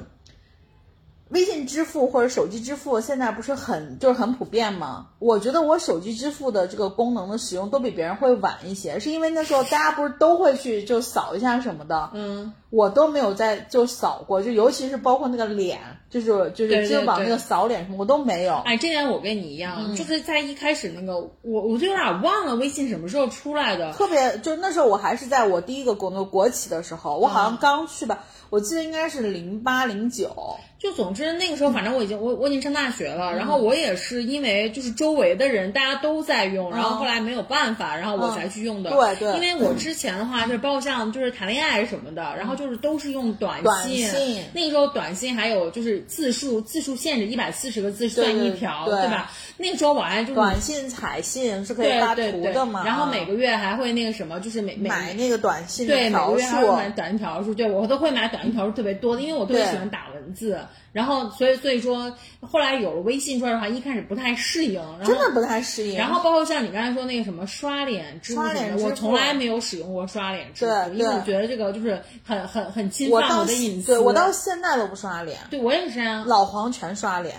[1.31, 5.09] 微信支付或者手机支付现在不是很就是很普遍吗？
[5.19, 18.55] 我觉得我手机支付的这个功能的使用都比别人会晚一些，是因为那时候大家不是都会去就扫一下什么的，嗯，我都没有在就扫过，就尤其是包括那个脸，就是就是支付宝那个扫脸什么我都没有。
[18.65, 23.93] 哎，这点我跟你一样，嗯就是在一开始那个，我我就有点忘了微信什么时候出来的。
[23.95, 30.57] 特别就那时候我还是在我第一个工作国企的时候，我好像刚去吧，我记得应该是零八零九。
[30.79, 38.91] 就总之那个时候，反正我已经我我已经上大学了，嗯然后我也是因为就是周围的人大家都在用，然后后来没有办法，然后我才去用的。
[38.91, 39.35] 嗯对对。
[39.37, 48.97] 因为我之前的话就是包括像就是谈恋爱什么的，然后就是都是用短短信那个时候短信还有就是字数字数限制一百四十个字算一条，对。
[48.97, 49.31] 对吧？
[49.59, 52.85] 那个时候我还就是短信、彩信是可以对发图的嘛？
[52.85, 60.59] 然后啊每个月还会那个什么，就是每每买那个短信对，每个月还会，买短信条数，对我都会买短信条数特别多的，因为我特别喜欢打文字。
[60.93, 65.97] 然后，所以所以说，后来有了微信出来的话，一开始不太适应，然后真的不太适应。
[65.97, 68.41] 然后包括像你刚才说那个什么刷脸支付
[68.83, 73.89] 我从来没有使用过刷脸支付，因为我觉得这个就是很很很侵犯我的隐私。
[73.89, 76.25] 对我到现在都不刷脸，对我也是啊。
[76.27, 77.37] 老黄全刷脸。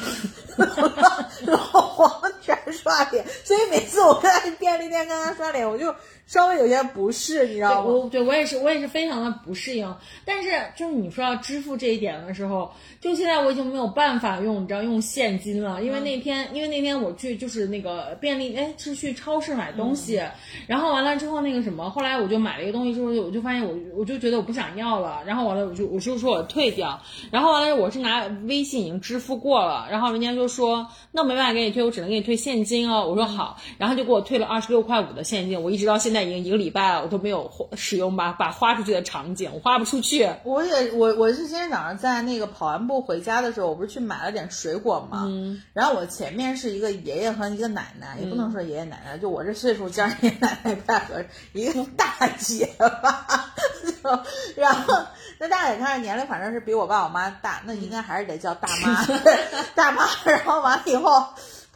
[1.46, 5.94] 老黄全刷脸，所以每次我在便利店跟他刷脸，我就
[6.30, 7.90] 稍微有些不适，你知道吗？
[7.90, 9.92] 我对我也是，我也是非常的不适应。
[10.24, 20.22] 但是就是你说要支付这一点的时候，就现在我已经没有办法用，你知道用现金了，因为那天、因为那天我去就是那个便利，哎，是去超市买东西，
[20.68, 26.96] 然后完了之后那个什么，后来我就买了一个东西之后，我就发现我我就觉得我不想要了，然后完了我就我就说我退掉，
[27.32, 33.04] 然后完了我是拿微信已经支付过了，然后人家就说那我没办法给你退，我只能给你退现金哦。
[33.08, 40.30] 我说好，然后就给我退了二十六块五的现金，我一直到现在已经一个礼拜了，我都没有花使用吧把花出去的场景，我花不出去。
[40.44, 53.54] 我也我我是今天早上在那个跑完步回家的时候，我不是去买了点水果嘛，嗯然后我前面是一个爷爷和一个奶奶，也不能说爷爷奶奶，就我这岁数加爷爷奶奶不太合适，一个大姐吧，
[54.02, 54.18] 就
[54.56, 54.94] 然后
[55.38, 59.06] 那大姐看着年龄反正是比我爸我妈大，那应该还是得叫大妈，
[59.74, 61.26] 大妈，然后完了以后。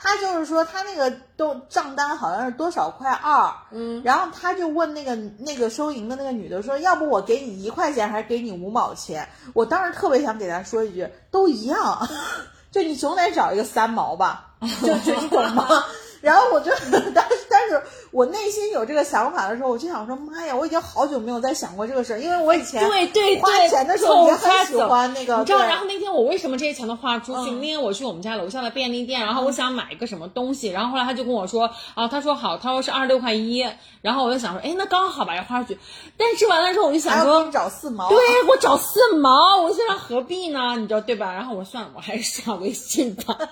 [0.05, 9.27] 他就是说，他那个都账单好像是多少块二，嗯，然后他就问那个那个收银的那个女的说，要不我给你一块钱，还是给你五毛钱？
[9.55, 12.07] 我当时特别想给他说一句，都一样，
[12.71, 14.51] 就你总得找一个三毛吧，
[14.83, 15.67] 就就你懂吗？
[16.21, 17.83] 然后我就 当时，但是
[18.14, 27.50] 我内心有这个想法的时候，我就想说，妈呀，我已经好久没有再想过这个事儿，因为我以前对对对，花钱的时候也很喜欢那个，你知道，然后那天我为什么这些钱都花出去？
[27.50, 33.66] 嗯那天我去我们家楼下的便利店，然后我想买一个什么东西，然后后来他就跟我说，啊，他说好，他说是二十六块一，
[34.00, 35.81] 然后我就想说，哎，那刚好把它花出去。
[36.16, 40.77] 但是完了之后，我就想说找四毛，对我找四毛，我现在何必呢？
[40.77, 41.33] 你知道对吧？
[41.33, 43.37] 然后我算了，我还是刷微信吧。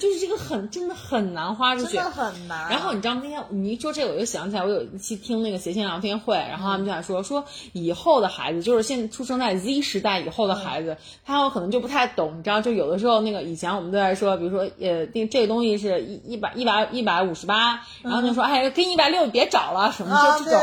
[0.00, 2.70] 就是这个很真的很难花出去，真的很难。
[2.70, 20.60] 然后你知道那天你一说这个，我就想起来，我有一期听那个谐星聊天会，然后他们就在说说以后的孩子，就是现在出生在 Z 时代以后的孩子，他有可能就不太懂，你知道，就有的时候那个以前我们都在说，比如说呃，这这个东西是一一百一百一百五十八，然后就说哎，跟一百六别找了什么啊就这种。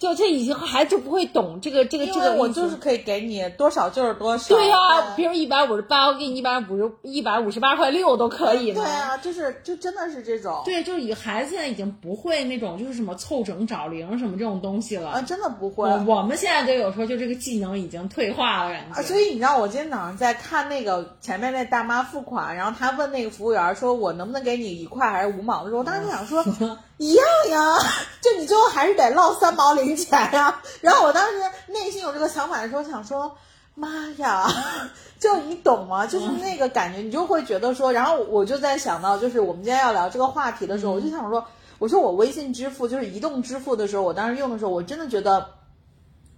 [0.00, 4.48] 对就这以前孩子就不会懂这个这个这个我就是可以给你多少就是多少。
[4.48, 4.76] 对呀、
[5.14, 8.80] 比如一百五十八，我给你一百五十一百五十八块六都可以呢。
[8.80, 10.62] 对啊，就是就真的是这种。
[10.64, 15.10] 对，就是以孩子现在已经不会那种就是什么凑整找零什么这种东西了。
[15.10, 15.88] 啊，真的不会。
[15.90, 19.00] 我我们现在就有时候就这个技能已经退化了，感觉。
[19.00, 26.42] 啊，所以你知道我今天早上在看那个前面那大妈付款，然后她问那个服务员说：“我能不能给你一块还是五毛？”的时候，我当时就想说
[27.00, 27.78] 一样呀，
[28.20, 30.60] 就你最后还是得落三毛零钱呀。
[30.82, 31.32] 然后我当时
[31.68, 33.36] 内心有这个想法的时候，想说。
[33.74, 33.88] 妈
[34.18, 34.46] 呀，
[35.18, 36.06] 就你懂吗？
[36.06, 41.46] 就是那个感觉，你就会觉得说，然后我就在想到，就是我们今天要聊这个话题的时候，我就想说，
[41.78, 45.46] 我说我微信支付就是移动支付的时候，我当时用的时候，我真的觉得。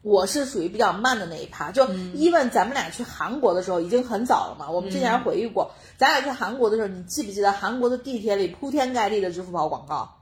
[0.02, 4.68] 我是属于比较慢的那一趴，就 even 咱们俩去韩国的时候已经很早了嘛。
[4.68, 10.21] 我们之前回忆过，咱俩去韩国的时候，你记不记得韩国的地铁里铺天盖地的支付宝广告？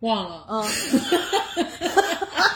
[0.00, 0.62] 忘了，嗯，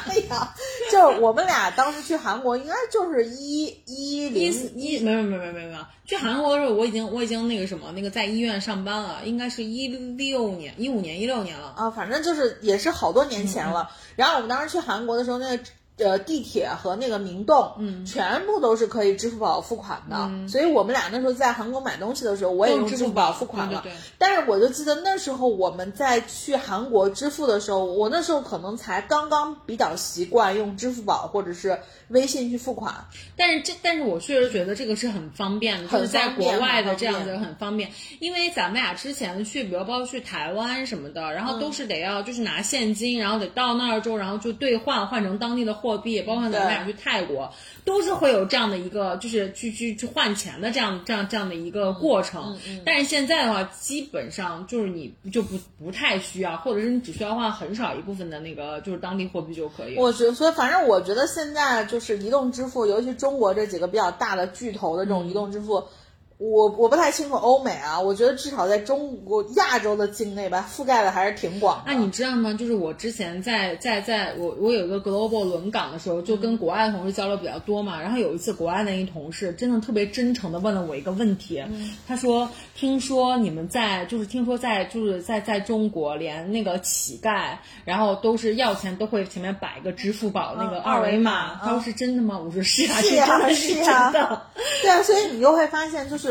[0.08, 0.54] 哎呀，
[0.90, 13.90] 就是我们俩当时去韩国，应该就是一一零一，没有没有没有没有没有，去韩国的时候我已经我已经那个什么那个在医院上班了，应该是一六年一五年一六年了啊，反正就是也是好多年前了。
[14.16, 15.62] 然后我们当时去韩国的时候，那个。
[15.96, 23.84] 呃，地铁和那个明洞，嗯，全部都是可以支付宝付款的，所以我们俩那时候在韩国买东西的时候，我也用支付宝付款了。
[24.18, 31.78] 但是我就记得那时候我们在去韩国支付的时候，我那时候可能才刚刚比较习惯用支付宝或者是
[32.08, 33.06] 微信去付款。
[33.36, 37.92] 但是这，但是我确实觉得这个是很方便的，就是在国外的这样子很方便。
[38.18, 45.83] 因为咱们俩之前去，比如包括去台湾什么的，然后都是得要就是拿现金，然后得到那儿之后，然后就兑换换成当地的。
[45.84, 47.52] 货币，包括咱们俩去泰国，
[47.84, 52.56] 都是会有这样的一个，就是去去去换钱的这样这样这样的一个过程。
[52.86, 59.98] 但是现在的话，基本上就是你就不不太需要，或者是你只需要换很少一部分的那个就是当地货币就可以。
[59.98, 65.84] 我觉得，所以反正我觉得现在就是移动支付，尤其中国这几个比较大的巨头的这种移动支付。
[66.38, 71.82] 我我不太清楚欧美啊，我觉得至少在中国亚洲的境内吧，覆盖的还是挺广。
[71.86, 72.52] 那你知道吗？
[72.52, 78.00] 就是我之前在在在我我有一个 global 轮岗的时候，就跟国外的同事交流比较多嘛。
[78.00, 81.62] 然后有一次，国外的一同事真的特别真诚的问了我一个问题，
[82.06, 94.10] 他说：“听说你们在就是听说在就是在在中国，连那个乞丐，然后都是要钱都会前面摆一个支付宝那个二维码。”他说：“是真的吗？”我说：“是啊，是啊，是啊。”
[94.82, 96.23] 对啊，所以你就会发现就是。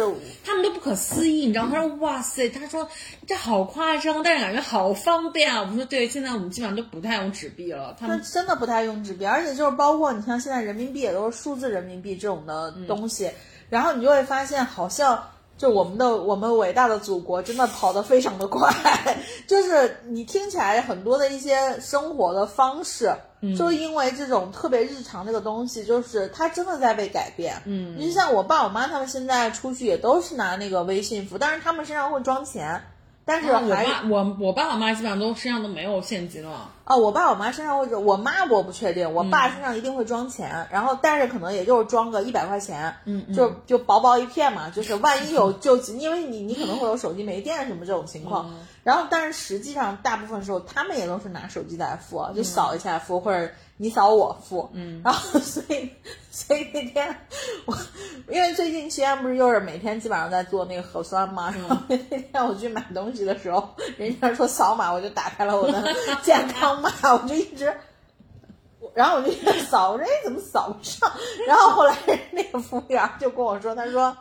[0.43, 1.67] 他们都不可思议，你知道？
[1.67, 2.87] 他说：“哇塞，他说
[3.27, 13.29] 这好夸张，但是感觉好方便啊。”我们说：“对，现在我们基本上都不太用纸币了。”他们真的不太用纸币，而且就是包括你像现在人民币也都是数字人民币这种的东西，
[13.69, 15.23] 然后你就会发现好像。
[15.55, 18.73] 就我们的我们伟大的祖国真的跑得非常的快，
[19.47, 23.13] 就是你听起来很多的一些生活的方式，
[23.57, 27.61] 就因为这种特别日常这个东西，就是它真的在被改变。
[27.65, 32.81] 嗯，你像我爸我妈他们现在出去也都是拿那个微信付，但是他们身上会装钱。
[33.25, 36.69] 但是我爸我我爸我妈基本上都身上都没有现金了。
[36.85, 48.53] 哦，我爸我妈身上会，我妈我不确定，我爸身上一定会装钱，然后但是可能也就是装个一百块钱，嗯，就就薄薄一片嘛，就是万一有救急，因为你你可能会有手机没电什么这种情况，
[48.83, 53.49] 然后但是实际上大部分时候他们也都是拿手机在付，就扫一下付或者。
[53.83, 55.89] 你扫我付，嗯， 然后所以
[56.31, 57.13] 所以那天
[57.65, 57.77] 我
[58.29, 65.83] 因为最近西安不是又是每天基本上在做那个核酸嘛，然后那天我去买东西的时候，人家说扫码，我就打开了我的
[66.21, 67.73] 健康码，我就一直，
[68.93, 71.11] 然后我就一直扫，我说哎怎么扫不上？
[71.45, 71.93] 然后后来
[72.31, 74.15] 那个服务员就跟我说，他说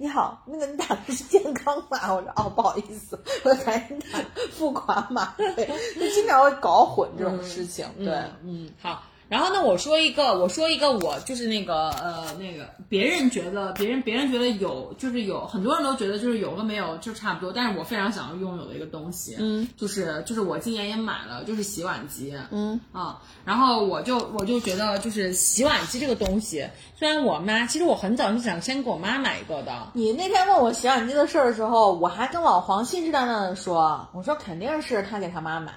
[0.00, 4.18] 你好，那个你打的是健康码，我说哦不好意思， 我赶紧打
[4.50, 8.08] 付款码，对，就经常会搞混这种事情，对，
[8.42, 9.02] 嗯，好。
[9.30, 22.80] 然后呢，我说一个，我说一个，我就是那个，呃，那个别人觉得，别人别人觉得有，就是有很多人都觉得就是有和没有就差不多，但是我非常想要拥有的一个东西，嗯，就是就是我今年也买了，就是洗碗机，嗯。
[22.90, 26.66] 啊，然后我就我就觉得就是洗碗机这个东西，
[26.96, 35.72] 虽然我妈其实我很早就想先给我妈买一个的，你那天问我洗碗机的事儿的时候，我还跟老黄信誓旦旦的说，我说肯定是他给他妈买。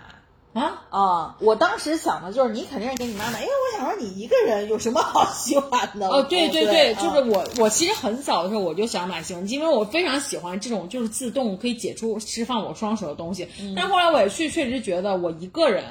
[0.54, 1.36] 啊啊！
[1.40, 6.08] 我当时想的就是你肯定是给你妈买，因为我想说你一个人有什么好洗碗的？
[6.08, 13.48] 哦，对对对，就是我，我其实很早的时候我就想买洗碗机，因为我非常喜欢这种就是自动可以解除释放我双手的东西。
[13.76, 15.84] 但后来我也确确实觉得我一个人，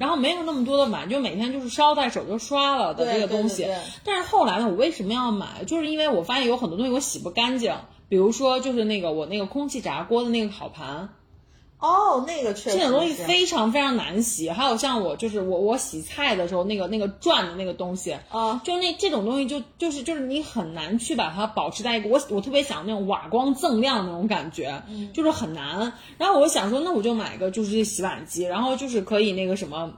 [0.00, 3.68] 然后没有那么多的碗，就每天就是捎带手就刷了的这个东西。
[4.04, 5.62] 但是后来呢，我为什么要买？
[5.64, 7.72] 就是因为我发现有很多东西我洗不干净，
[8.08, 11.10] 比如说就是那个我那个空气炸锅的那个烤盘。
[11.80, 14.50] 哦，那个确实，这种东西非常非常难洗。
[14.50, 25.92] 还有像我，就是我我洗菜的时候，那个那个转的那个东西啊，就那这种东西，就就是就是你很难去把它保持在一个我我特别想那种瓦光锃亮那种感觉，就是很难。
[26.18, 29.92] 然后我想说，那我就买个就是洗碗机，然后就是可以那个什么，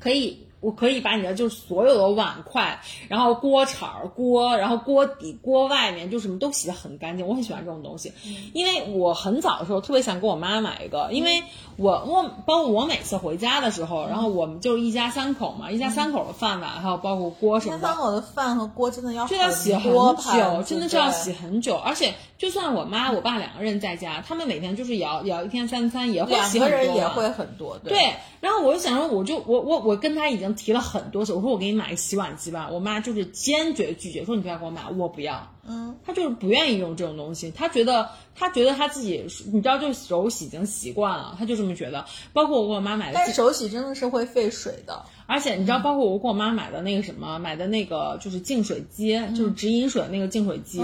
[0.00, 0.43] 可以。
[0.64, 7.26] 我可以把你的就是所有的碗筷，然后锅铲儿、锅，然后锅底、锅外面就什么都洗得很干净。
[7.26, 8.12] 我很喜欢这种东西，
[8.54, 11.42] 因为我很早的时候特别想给我妈买一个，因为
[11.76, 17.86] 我我包括我每次回家的时候，然后我们就是一家三口嘛，一家三口的饭碗，还有包括锅什么的。
[17.86, 27.78] 三口的饭和锅真的要就要洗很久，真的是要洗很久，而且就算我妈我爸两个人在家，他们每天就是也要也要一天三餐也会洗很多，人也会很多。
[27.84, 35.50] 对，然后我就想说，我就我我我跟他已经提了很多次，我说我给你买个洗碗机吧，我妈就是坚决拒绝，说你不要给我买，我不要。
[35.66, 42.04] 嗯，她就是不愿意用这种东西，她觉得她觉得她自己，你知道，就手洗已经习惯了，她就这么觉得。
[42.32, 45.04] 包括我给我妈买的，但手洗真的是会费水的。
[45.26, 50.82] 而且你知道，包括我给我妈买的那个什么，买的那个就是净水机，就是直饮水那个净水机，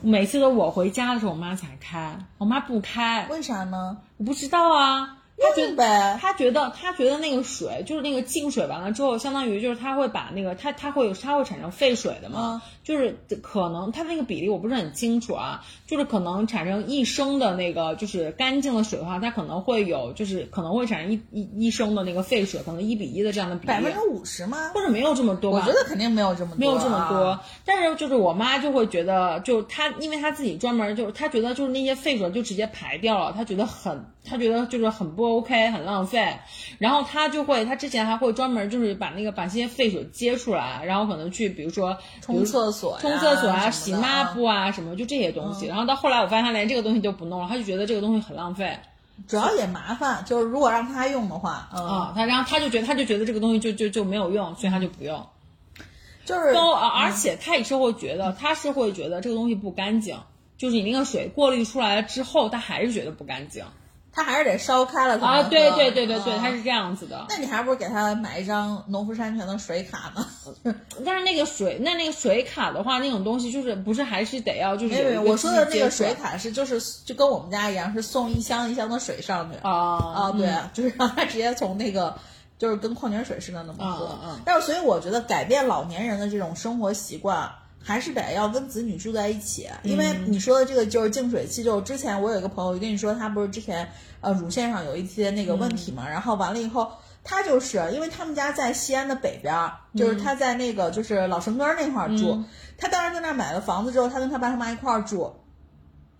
[0.00, 3.98] 每次都我回家的时候，我妈才开，我妈不开，为啥呢？
[4.16, 5.15] 我不知道啊。
[5.38, 23.68] 他觉得，他觉得，他觉得那个水就是那个净水完了之后，相当于就是他会把那个他他会他会产生废水的嘛，就是可能他那个比例我不是很清楚啊，就是可能产生一升的那个就是干净的水的话，它可能会有就是可能会产生一一一升的那个废水，可能一比一的这样的比例。
[23.68, 24.70] 百分之五十吗？
[24.72, 25.58] 或者没有这么多吧？
[25.58, 27.38] 我觉得肯定没有这么多，没有这么多。
[27.64, 34.06] 但是就是我妈就会觉得，就她因为她自己专门就是她觉得就是那些废水就直接排掉了，她觉得很。
[34.28, 36.38] 她觉得就是很不 OK，很浪费，
[36.78, 45.66] 然后他就会，他之前还会专门就是把那个把这些废水接出来，然后可能去比如说冲厕所、冲厕所啊、洗抹布啊什么，就这些东西。
[45.66, 48.78] 然后到后来我发现他连这个东西都不弄了，他就觉得这个东西很浪费，
[49.26, 50.24] 主要也麻烦。
[50.24, 55.26] 就是如果让他用的话，啊，他然后他就觉得他就觉得这个东西就就就没有用，所以他就不用。
[56.24, 60.18] 就是包而且他也是会觉得他是会觉得这个东西不干净，
[60.58, 63.64] 就是你那个水过滤出来了之后，他还是觉得不干净。
[64.16, 65.42] 他还是得烧开了啊！
[65.42, 67.26] 对对对对对，他是这样子的。
[67.28, 70.26] 那你还不如给他买一张农夫山泉的水卡呢？
[71.04, 74.94] 但是那个水，那那个水卡的话，那种东西就是不是还是得要就是？
[75.04, 80.32] 没有，我说的那个水卡是就是就跟我们家一样，是送一箱一箱的水上去啊啊！
[80.32, 82.18] 对，就是让他直接从那个
[82.58, 84.18] 就是跟矿泉水似的那么喝。
[84.46, 87.52] 但是所以我觉得改变老年人的这种生活习惯。
[87.86, 91.62] 还是得要跟子女住在一起，因为你说的这个就是净水器。
[91.62, 93.88] 就之前我有一个朋友，我跟你说，他不是之前
[94.20, 96.90] 呃乳腺上有一些那个问题嘛，然后完了以后，
[97.22, 102.42] 他就是因为他们家在西安的北边，就是他在那个就是老城根那块儿住，
[102.76, 105.32] 他当时在那儿买了房子之后，他跟他爸他妈一块儿住，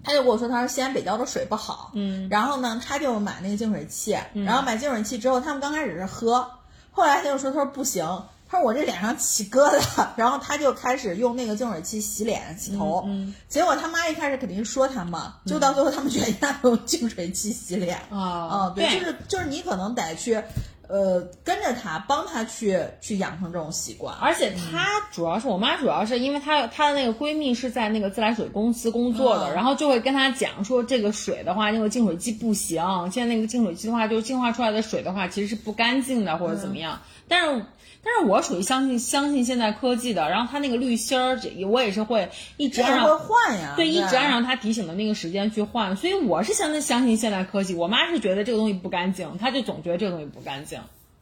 [0.05, 6.49] 他就跟我说，他说西安北郊的水不好，嗯，然后呢，他就买那个净水器，然后买净水器之后，他们刚开始是喝，
[6.93, 8.07] 后来他就说，他说不行。
[8.49, 13.03] 他说我这脸上起疙瘩，然后他就开始用那个净水器洗脸、洗头。
[13.07, 17.99] 嗯，结果他妈一开始肯定说他嘛，就到最后他们全家都用净水器洗脸。
[18.11, 20.41] 啊啊，对，就是就是你可能得去，
[20.87, 24.15] 呃，跟着他，帮他去去养成这种习惯。
[24.21, 32.81] 而且他主要是我妈，主要是因为她她的那个闺蜜是在那个自来水公司工作的，然后就会跟她讲说这个水的话，那个净水器不行。
[33.11, 37.01] 现在那个净水器的话，就净化出来的水的话，其实是不干净的或者怎么样。
[37.27, 37.65] 但是。
[38.07, 47.75] 但是我属于相信相信现代科技的，然后它那个滤芯儿，这我也是会一直按照换呀，对，一直按照它提醒的那个时间去换，所以我是相信相信现代科技。
[47.75, 50.79] 我妈是觉得这个东西不干净，她就总觉得这个东西不干净。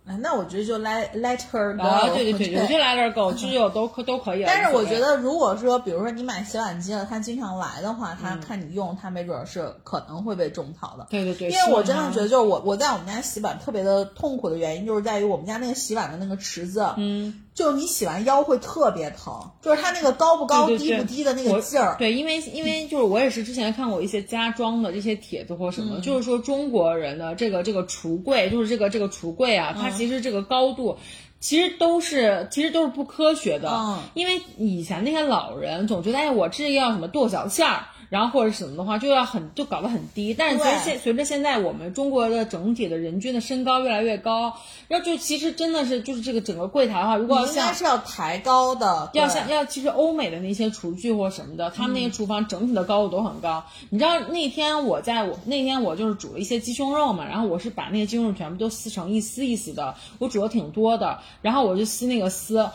[0.07, 4.45] 哎，那我觉得就 let let her go，对对对，我就 let her go，这就都可都可以。
[4.47, 11.07] 但是我觉得，如果说，比如说你买洗碗机了，他经常来的话，他看你用，他没准是可能会被种草的。
[11.09, 17.41] 对对对，因为我真的觉得，就是我我在我们家洗碗特别的痛苦的原因，就是在于我们家那个洗碗的那个池子，嗯。
[17.55, 19.33] 就是你洗完腰会特别疼，
[19.63, 21.95] 就是它那个高不高、低不低的那个劲儿。
[21.99, 30.99] 对，因为因为就是我也是之前看过一些家装的这些帖子或什么，就是说中国人的这个这个橱柜，就是这个这个橱柜啊，它其实这个高度，
[31.39, 33.71] 其实都是其实都是不科学的。
[33.71, 34.01] 嗯。
[34.15, 37.85] 因为以前那些老人总觉得，哎，我这要什么剁小馅儿。
[38.09, 44.55] 然后或者什么的话，就要很就搞得很低，但是随现随着现在我们中国的整体的人均的身高越来越高，
[44.89, 53.65] 然后就其实真的是就是这个整个柜台的话，如果要像是要抬高的，要像要其实欧美的那些厨具或什么的，他们那些厨房整体的高度都很高。
[53.91, 62.69] 你知道那天我在我那天我就是煮了一些鸡胸肉嘛，然后我是把那些鸡胸肉全部都撕成一丝一丝的，我煮的挺多的，然后我就撕那个丝。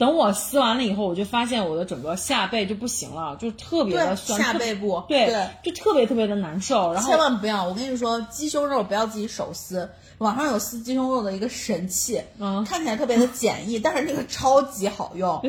[0.00, 6.94] 等我撕完了以后，我就发现我的整个下背就不行了，就特别的酸，下背部，对，对就特别特别的难受。
[6.94, 9.90] 然后千万不要，我跟你说，鸡胸肉不要自己手撕，
[10.20, 15.40] 网上有撕鸡胸肉的一个神器，嗯看起来特别的简易， 但是那个超级好用，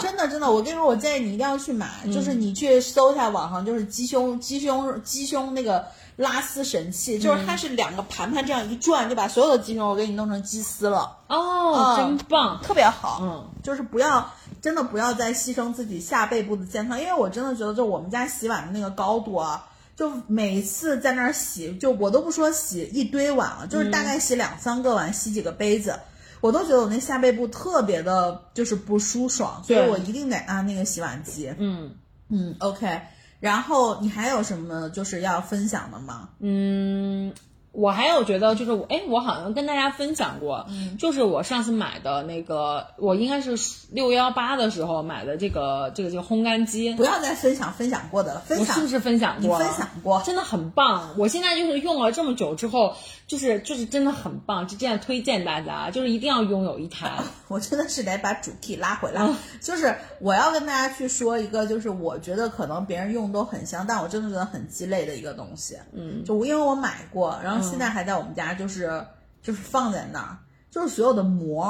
[0.00, 0.26] 真的？
[0.28, 5.84] 真的，我跟你说，我建议你一定要去买，就是你去搜一下网上，就是鸡胸鸡胸鸡胸那个
[6.16, 12.60] 拉丝神器，就是它是两个盘盘这样一转，就把所有的鸡胸肉给你弄成鸡丝了，哦，嗯真棒。
[12.62, 13.18] 特别好。
[13.20, 19.66] 嗯，就是不要真的不要再牺牲自己下背部的健康，因为我真的觉得，就我们家洗碗的那个高度啊，
[19.96, 25.98] 就每次在那儿洗，就我都不说洗一堆碗了，就是大概洗两三个碗，洗几个杯子，
[26.40, 31.52] 我都觉得我那下背部特别的，就是不舒爽，所以我一定得按那个洗碗机。
[31.58, 31.94] 嗯
[32.28, 33.00] 嗯，OK。
[33.40, 36.30] 然后你还有什么就是要分享的吗？
[36.40, 37.32] 嗯，
[37.74, 43.56] 我还有觉得就是我，哎，我好像跟大家分享过，嗯就是我上次买的那个，我应该是
[43.90, 49.58] 六幺八的时候买的这个这个这个烘干机，不要再分享分享过的了，分享我是不是分享你过？
[49.58, 51.10] 分享过，真的很棒。
[51.18, 52.94] 我现在就是用了这么久之后，
[53.26, 57.10] 就是就是真的很棒，就这样推荐大家，就是一定要拥有一台。
[57.48, 59.26] 我真的是得把主题拉回来，
[59.60, 65.78] 就是我要跟大家去说一个，就是我觉得可能别人用都很香，但我真的觉得很鸡肋的一个东西。
[65.92, 69.04] 嗯，就因为我买过，然后现在还在我们家，就是、
[69.42, 70.36] 就是放在那儿，
[70.70, 71.62] 就是所有的膜，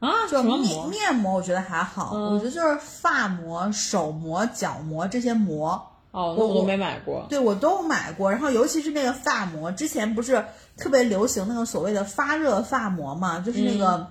[0.00, 0.88] 啊，就面？
[0.88, 5.80] 面膜，我觉得还好，我觉得就是发膜、手膜、脚膜这些膜。
[6.10, 7.26] 哦，我我都没买过。
[7.28, 10.44] 对，我都买过，然后尤其是那个发膜，之前不是
[10.76, 14.06] 特别流行那个所谓的发热发膜嘛，就是那个，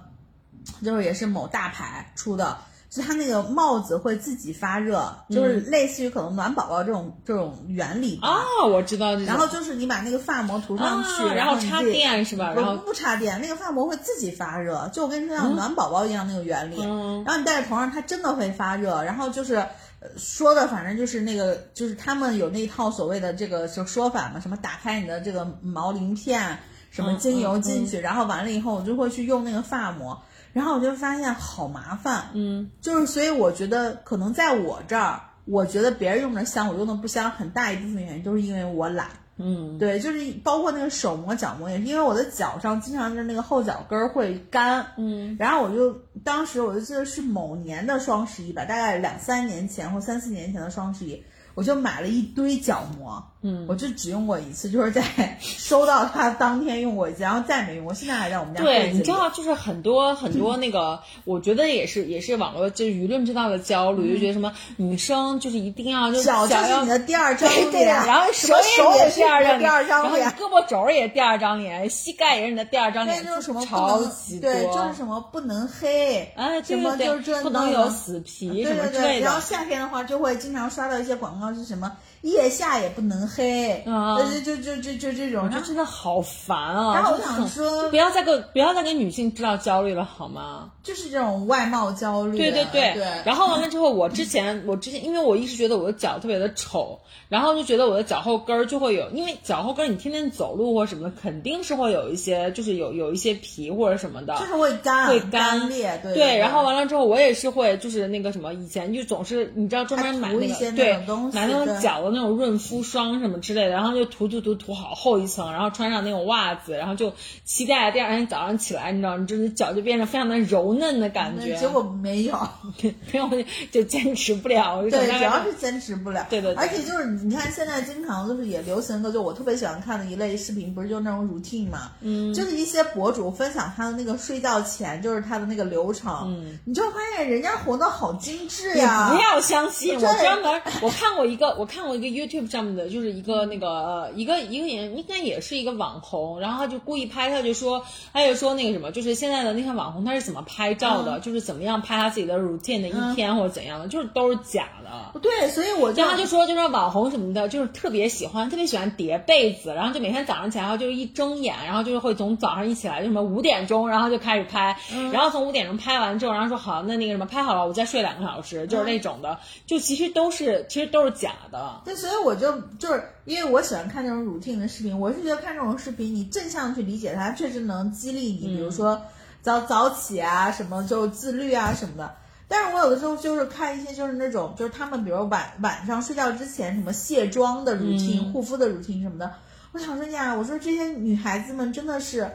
[0.83, 2.57] 就是也是某大牌出的，
[2.89, 8.29] 就它那个帽子会自己发热，就是类似于可能暖宝宝这种这种原理吧。
[8.29, 8.37] 啊，
[8.69, 9.25] 我知道这种。
[9.25, 16.77] 然后就是你把那个发膜涂上去，啊然后插电是吧然后不插电，那个发膜会自己发热，就我跟你说像暖宝宝一样那个原理。
[16.79, 19.03] 嗯然后你戴在头上，它真的会发热。
[19.03, 19.69] 然后就是呃
[20.17, 26.59] 说的，反正就是那个，就是他们有那一套所谓的这个就说法嘛，什么打开你的这个毛鳞片，
[26.91, 30.21] 什么精油进去，然后完了以后，我就会去用那个发膜。
[30.53, 39.07] 然后我就发现好麻烦，嗯，就是所以我觉得可能在我这儿，我觉得别人用着香，我用的不香，很大一部分原因都是因为我懒。
[39.37, 39.77] 嗯。
[39.77, 51.23] 对，就是包括那个手膜、脚膜也是，因为我的脚上经常是那个后脚跟儿会干，嗯，然后我就当时我就记得是某年的双十一吧，大概两三年前或三四年前的双十一，
[51.53, 57.85] 我就买了一堆脚膜，嗯，我就只用过一次，就是在收到它当天用过一次，然后再没用。
[57.85, 70.37] 过，现在还在我们家柜对，你知道，就是很多很多那个，我觉得也是也是网络就是舆论知道的焦虑，就觉得什么女生就是一定要就是脚就脚要是你的第二张对对，脸，然后什么手也也是是第二张你的第二张然后。
[70.37, 79.25] 胳膊肘儿也第二张脸，膝盖也是你的第二张对，脸，就是什么不超能级多，对，就是什么不能黑，哎，什么对对对，就是不能有死皮对什么对对，之类的。
[79.25, 79.37] 然后。
[79.47, 81.89] 夏天的话，就会经常刷到一些广告，是什么
[82.21, 85.45] 腋下也不能黑，啊呃就就就就就这种。
[85.45, 86.93] 我就真的好烦啊！
[86.95, 90.71] 然后我想说不，要再给不要再给女性制造焦虑了好吗？
[90.87, 92.37] 就是这种外貌焦虑。
[92.37, 93.03] 对对对，对。
[93.25, 104.37] 然后完了之后，我之前我之前，因为我一直觉得我的脚特别的丑，然后就觉得我的脚后跟儿就会有，因为脚后跟儿你天天走路或者什么的，肯定是会有一些，就是有有一些皮或者什么的。
[104.37, 117.11] 就是会干，会干裂，对对，然后完了之后，我也是会，就是那个什么，以前就总是你知道专门买那个一些那对种东西买那种脚的那种润肤霜什么之类的，然后就涂涂涂涂好厚一层，然后穿上那种袜子，然后就
[117.43, 121.55] 期待第二天早上起来，你知道，你就是脚就变得非常的柔嫩的感觉。
[121.57, 122.37] 结果没有，
[123.11, 123.29] 没有
[123.71, 126.25] 就坚持不了，对，主要是坚持不了。
[126.29, 126.63] 对对对。
[126.63, 155.19] 而且就是你看现在经常就是也流行一个，就我特别喜欢看的一类视频，不是就那种 routine 嘛，嗯，就是一些博主分享他的那个睡觉前就是他的那个流程，嗯，你就发现人家活得好精致你呀，不要相信，我对专门我看过一个，我看过一个 YouTube 上面的，就是一个那个呃一个一个人应该也是一个网红，然后他就故意拍，他就说他就说那个什么，就是现在的那些网红他是怎么拍照的，就是怎么样拍他自己的 routine 的一天或者怎样的，就是都是假的。
[155.19, 164.77] 对，所以我就然后他就说，就是网红什么的，就是特别喜欢，特别喜欢叠被子，然后就每天早上起来，然后就是一睁眼，然后就是会从早上一起来，就什么五点钟，然后就开始拍，
[165.11, 171.81] 然后从五点钟拍完之后，然后说好，那那个什么拍好了，我再睡两个小时，就是那种的，就其实都是其实都是假的。
[171.83, 179.01] 对，所以我就就是因为我喜欢看那种 routine 的视频，我是觉得看这种视频，你正向去理解它，确实能激励你，比如说
[179.47, 182.13] 早早起啊，什么就自律啊什么的。
[182.49, 189.31] 但是我有的时候就是看一些就是那种就是他们比如晚晚上睡觉之前什么卸妆的 routine、护肤的 routine 什么的，
[189.71, 192.29] 我想说呀，我说这些女孩子们真的是。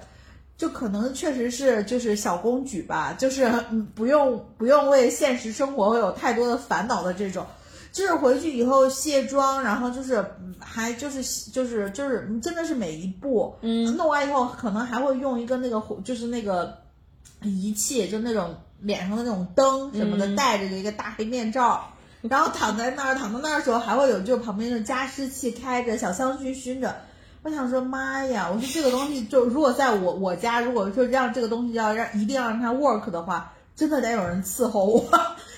[0.54, 7.44] 就可能确实是就是小公举吧，就是嗯不用不用为现实生活有太多的烦恼的这种。
[7.90, 16.78] 就是回去以后卸妆，然后就是嗯还就是就是就是真的是每一步，嗯，弄完以后可能还会用一个那个就是那个
[17.48, 26.94] 仪器，就那种脸上的那种灯什么的，戴着一个大黑面罩， 然后躺在那儿躺在那儿的时候，还会有就旁边的加湿器开着，小香薰熏着。
[27.42, 35.04] 我想说妈呀，我说这个东西就如果在我我家，如果说让这个东西要让一定要让它 work 的话，真的得有人伺候我。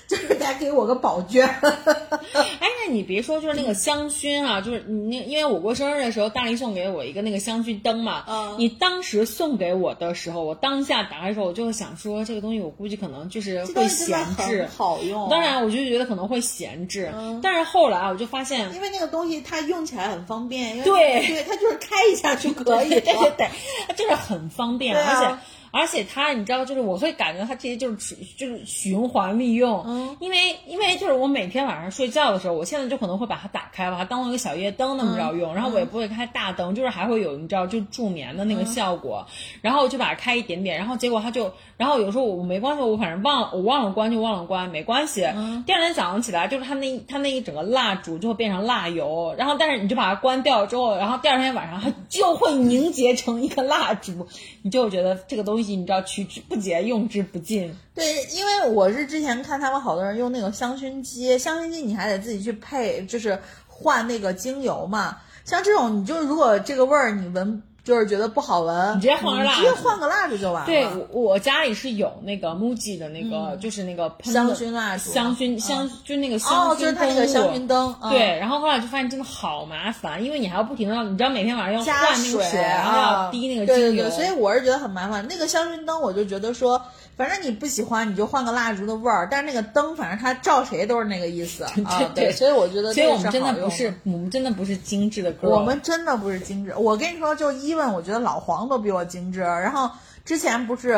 [0.07, 1.47] 就是得给我个宝娟。
[1.57, 8.23] 哎，那你别说，就是那个香薰啊，就是你那，因为我过生日的时候，大力送给我一个那个香薰灯嘛。
[8.27, 8.55] 嗯。
[8.59, 14.69] 你当时送给我的时候，我当下打开的时候，我就想说，这个东西我估计可能就是会闲置。
[14.77, 15.27] 好用。
[15.27, 17.11] 当然，我就觉得可能会闲置。
[17.11, 17.39] 嗯。
[17.41, 20.83] 但是后来我就发现，因为那个东西它用起来很方便。
[20.83, 21.25] 对。
[21.25, 22.89] 对，它就是开一下就可以。
[22.89, 23.49] 对对对，
[23.87, 25.37] 它就是很方便，而且。
[25.77, 39.27] 而且它，你知道，就是我会感觉它这些就是就是循环利用，嗯，因为因为就是我每天晚上睡觉的时候，我现在就可能会把它打开，把它当做一个小夜灯那么着用，然后我也不会开大灯，就是还会有你知道就助眠的那个效果，
[39.61, 45.27] 然后我就把它开一点点，然后结果它就，然后有时候我没关系，我反正忘了我忘了关就忘了关，没关系，
[45.65, 54.25] 第二天早上起来就是它那它那一整个蜡烛就会变成蜡油，然后但是你就把它关掉之后，然后第二天晚上它就会凝结成一个蜡烛，
[54.61, 55.64] 你就觉得这个东西。
[55.73, 57.73] 你知道取之不竭，用之不尽。
[57.93, 65.17] 对，因为我是之前看他们好多人用那个香薰机，香薰机你还得自己去配，就是换那个精油嘛。
[65.45, 67.63] 像这种，你就如果这个味儿你闻。
[67.85, 70.65] 就是觉得不好闻，你直接换个蜡，直接换个蜡烛就完了。
[70.65, 77.95] 对，我家里是有那个 MUJI 的那个，就是那个香薰蜡烛，香薰香，就那个香薰哦，就是它那个香薰灯。
[78.09, 85.27] 对，然后后来就发现真的好麻烦，因为你还要不停的，你知道每天晚上要换那个水，然后要滴那个精油，所以我是觉得很麻烦。
[85.29, 86.81] 那个香薰灯，我就觉得说。
[87.17, 89.27] 反正你不喜欢，你就换个蜡烛的味儿。
[89.31, 92.11] 但是那个灯，反正它照谁都是那个意思 啊。
[92.13, 95.49] 对，所以我觉得，所以我们真的不是，我们真的不是精致的歌。
[95.49, 96.73] 我们真的不是精致。
[96.75, 99.39] 我跟你说，就伊问，我觉得老黄都比我精致。
[99.39, 99.89] 然后
[100.25, 100.91] 之前不是，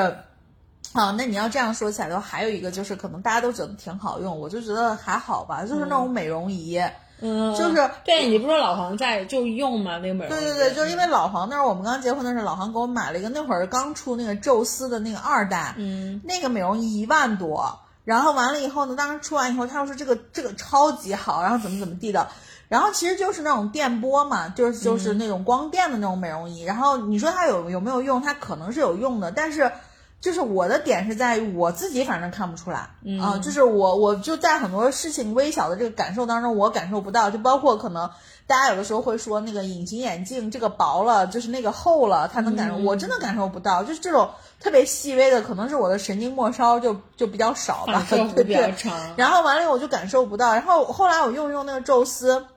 [0.94, 6.78] 啊，那你要这样说起来的话，还有一个就是可能大家都觉得挺好用，我就觉得还好吧，就是那种美容仪。
[6.78, 9.98] 嗯，就是对你不说老黄在就用吗？
[9.98, 22.28] 那个美容对对对，就是因为老黄那时候我们刚结婚的时候，老黄给我买了一个，那会儿刚出那个宙斯的那个二代，嗯，那个美容仪一万多，然后完了以后呢，当时出完以后，他又说这个这个超级好，然后怎么怎么地的，
[22.68, 28.22] 然后其实就是那种电波嘛，就是就是那种光电的那种美容仪，然后你说它有有没有用？
[28.22, 29.72] 它可能是有用的，但是。
[30.20, 32.90] 就是我的点是在于我自己反正看不出来
[33.22, 38.10] 啊，就是我我就在很多事情微小的这个感受当中，我感受不到，就包括可能
[38.48, 48.74] 大家有的时候会说那个隐形眼镜这个薄了，就是那个厚了，它能感受，我真的感受不到，就是这种特别细微的，可能是我的神经末梢就就比较少吧， 对对。
[49.18, 52.48] 然后完了我就感受不到，然后后来我用用那个宙斯，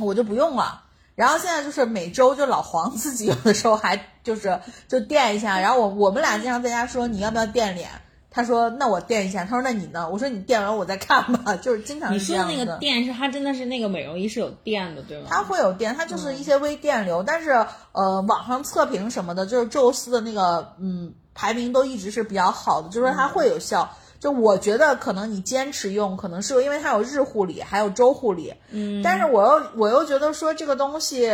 [0.00, 0.84] 我就不用了。
[1.16, 7.88] 然后现在就是每周就老黄自己有的时候还就是就垫一下，然后我我们俩经常在家说你要不要垫脸，
[8.30, 10.08] 他说那我垫一下，他说那你呢？
[10.10, 15.26] 我说你垫完我再看吧，就是经常你说的那个垫是它真的是那个美容仪是有电的对吗？
[15.30, 23.90] 它会有电，它就是一些微电流，但是呃网上测评什么的，就是宙斯的那个嗯排名都一直是比较好的，就是它会有效。
[24.18, 28.54] 就我觉得可能你坚持用，可能是因为它有日护理，还有周护理。
[28.70, 29.02] 嗯。
[29.02, 31.30] 但是我又我又觉得说这个东西，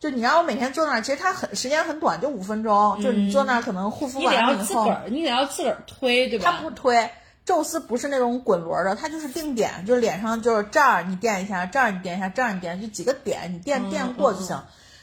[0.00, 2.96] 就你让我每天坐那儿，其实它很时间很短，就五分钟。
[3.02, 6.50] 就是你坐那儿可能护肤完了以后，你得要自个儿，你得要自个儿推，对吧？
[6.50, 7.10] 它不推，
[7.44, 14.58] 宙斯不是那种滚轮的，它就是定点，就是脸上就是这儿你垫一下，这儿你垫一下，这儿你垫，就几个点你垫垫过就行。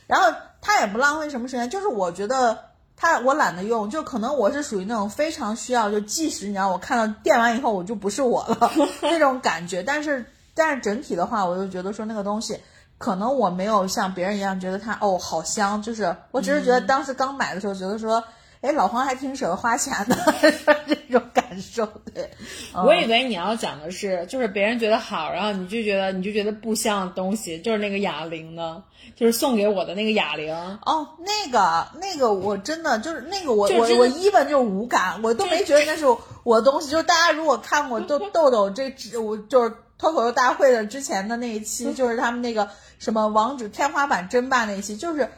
[0.08, 2.73] 然后它也不浪费什么时间，就是我觉得。
[2.96, 8.72] 它我懒得用，就可能我是属于那种非常需要，就即使你让我看到电完以后我就不是我了
[9.02, 9.84] 那种感觉。
[9.84, 12.60] 但是但是整体的话，我就觉得说那个东西，
[12.98, 18.24] 可能我没有像别人一样觉得它哦好香，就是我只是觉得当时刚买的时候觉得说。
[18.64, 20.16] 哎，老黄还挺舍得花钱的，
[20.88, 21.86] 这种感受。
[22.14, 22.30] 对，
[22.74, 28.82] 我以为你要讲的是，就是别人觉得好，然后你就觉得你就觉得不像东西，就是那个哑铃呢，
[29.18, 30.56] 就是送给我的那个哑铃。
[30.86, 36.06] 哦，那个那个我真的就是那个我我我一本就是无感，我都没觉得那是
[36.46, 36.90] 我的东西。
[36.90, 38.90] 就是大家如果看过豆豆豆这
[39.20, 45.30] 我就是脱口秀大会的之前的那一期， 就是他们那个什么王者天花板争霸那一期，就是。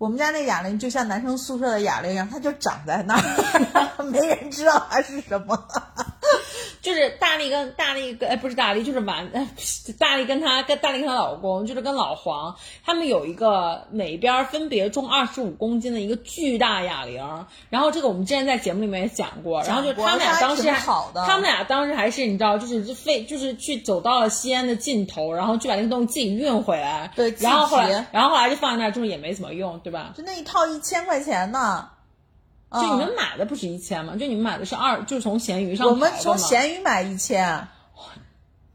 [0.00, 5.68] 我们家那哑铃就像男生宿舍的哑铃一样，它就长在那儿， 没人知道它是什么。
[6.82, 9.30] 就是大力跟大力跟哎不是大力就是完，
[9.98, 30.14] 大力跟她跟大力跟她老公就是跟老黄他们有一个每边分别重二十五公斤的一个巨大哑铃，然后这个我们之前在节目里面也讲过，然后就他们俩当时好的，他们俩当时还是你知道就是费就是去走到了西安的尽头，然后就把那个东西自己运回来，对，然后后来然后后来就放在那儿，就是也没怎么用，对吧？
[30.16, 31.88] 就那一套一千块钱呢。
[32.72, 34.14] 就你们买的不是一千吗？
[34.16, 37.68] 就你们买的是二，就是从闲鱼上我们从闲鱼买一千。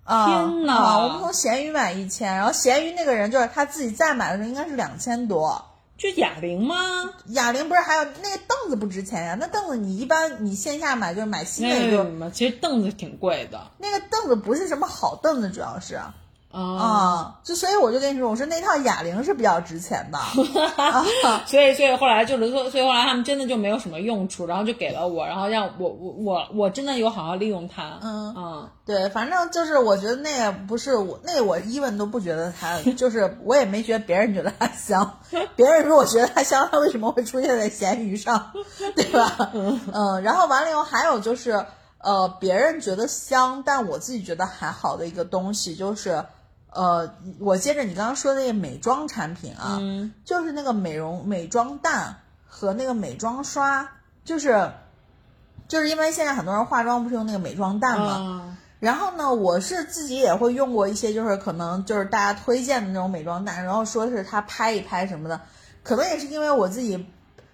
[0.08, 1.00] 天呐！
[1.02, 5.66] 我们从闲鱼买一千，然后闲鱼那个人就是他自己再买的时候应该是两千多。
[5.98, 6.76] 就哑铃吗？
[7.30, 9.36] 哑铃不是还有那个凳子不值钱呀？
[9.40, 12.30] 那凳子你一般你线下买就是买新的一个。
[12.30, 13.72] 其实凳子挺贵的。
[13.80, 16.00] 那个凳子不是什么好凳子，主要是。
[16.56, 20.18] 啊，就所以我就跟你说，我说那套哑铃是比较值钱的，
[21.46, 28.00] 所以所以后来就是说，所以后来他们真的就没有什么用处，然后就给了我，然后让我我我我真的有好好利用它。
[28.02, 35.20] 嗯嗯，对，反正就是我觉得那个不是我，那我一问都不觉得它，就是我也没觉得别人觉得它香，
[35.58, 38.54] 别人如果觉得它香，它为什么会出现在咸鱼上，
[38.96, 39.52] 对吧？
[39.92, 41.66] 嗯，然后完了以后还有就是
[41.98, 46.24] 呃，别人觉得香，但我自己觉得还好的一个东西就是。
[46.76, 47.10] 呃，
[47.40, 49.80] 我接着你刚刚说的那个美妆产品啊，
[50.26, 53.90] 就是那个美容美妆蛋和那个美妆刷，
[54.26, 54.72] 就是
[55.70, 65.40] 就是因为现在很多人化妆不是用那个美妆蛋嘛，然后呢，我是自己也会用过一些，就是可能就是大家推荐的那种美妆蛋，然后说是它拍一拍什么的，
[65.82, 67.08] 可能也是因为我自己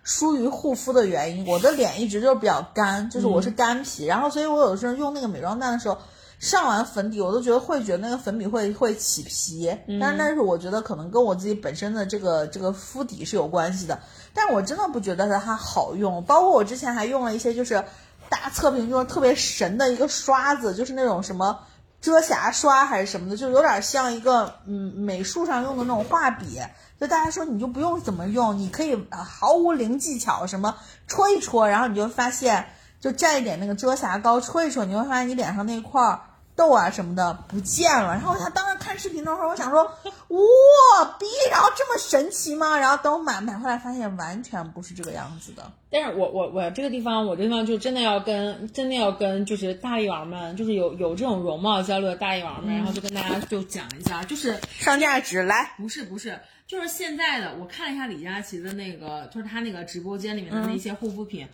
[0.03, 5.99] 疏于护肤的原因，我的脸一直就是比较干，就是我是干皮，然后所以我有时候用那个美妆蛋的时候。
[6.41, 13.99] 上完粉底，我都觉得会觉得那个粉底会会起皮，但是但是我觉得可能跟我自己本身的这个这个肤底是有关系的，
[14.33, 16.23] 但我真的不觉得它好用。
[16.23, 17.85] 包括我之前还用了一些就是
[18.27, 21.59] 大测评就是特别神的一个刷子，就是那种什么
[22.01, 26.59] 遮瑕刷还是什么的，就有点像一个嗯美术上用的那种画笔，
[26.99, 30.75] 就大家说你就不用怎么用，你可以毫无零技巧什么
[31.05, 32.65] 戳一戳，然后你就发现
[32.99, 36.21] 就蘸一点那个遮瑕膏戳一戳，你会发现你脸上那块儿。
[36.55, 42.77] 痘啊什么的不见了，然后他当时看视频的时候，我想说，哇逼，然后这么神奇吗？
[42.77, 45.71] 然后等我买买回来，发现完全不是这个样子的。
[45.89, 61.47] 但是我我我这个地方，我这地方就真的要跟真的要跟就是大力王们，就是有有这种容貌焦虑的大力王们，然后就跟大家就讲一下，就是上价值来，不是不是，就是现在的，我看了一下李佳琦的那个，就是他那个直播间里面的那些护肤品。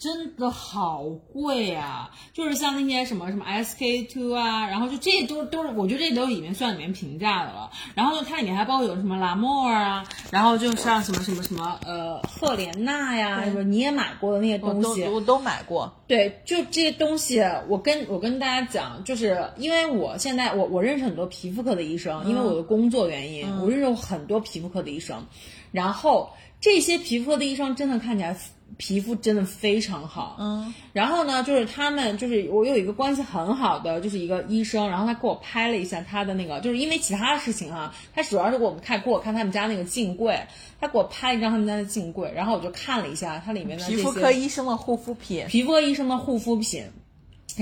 [0.00, 2.10] 真的好贵啊！
[2.32, 7.70] 就是像那些什么什么 SK two 啊，然后就这些都都是，我觉得这都里面算里面平价的了。
[7.94, 15.92] 然后呢，它里面还包括有什么拉莫尔啊，然后就像什么什么什么呃赫莲娜呀，什么你也买过的那些东西，我都买过。
[16.06, 25.26] 对，就这些东西，我跟我跟大家讲，就是因为我现在我我认识很多皮肤科的医生，因为我的工作原因，我认识很多皮肤科的医生，
[25.72, 28.34] 然后这些皮肤科的医生真的看起来。
[28.76, 40.40] 皮肤真的非常好，嗯，然后呢，就是他们，就是我有一个关系很好的，就是一个医生，然后他给我拍了一下他的那个，就是因为其他的事情啊，他主要是给我们看，给我看他们家那个镜柜，
[40.80, 46.84] 他给我拍一张他们家的镜柜，然后我就看了一下它里面的皮肤科医生的护肤品，皮肤科医生的护肤品。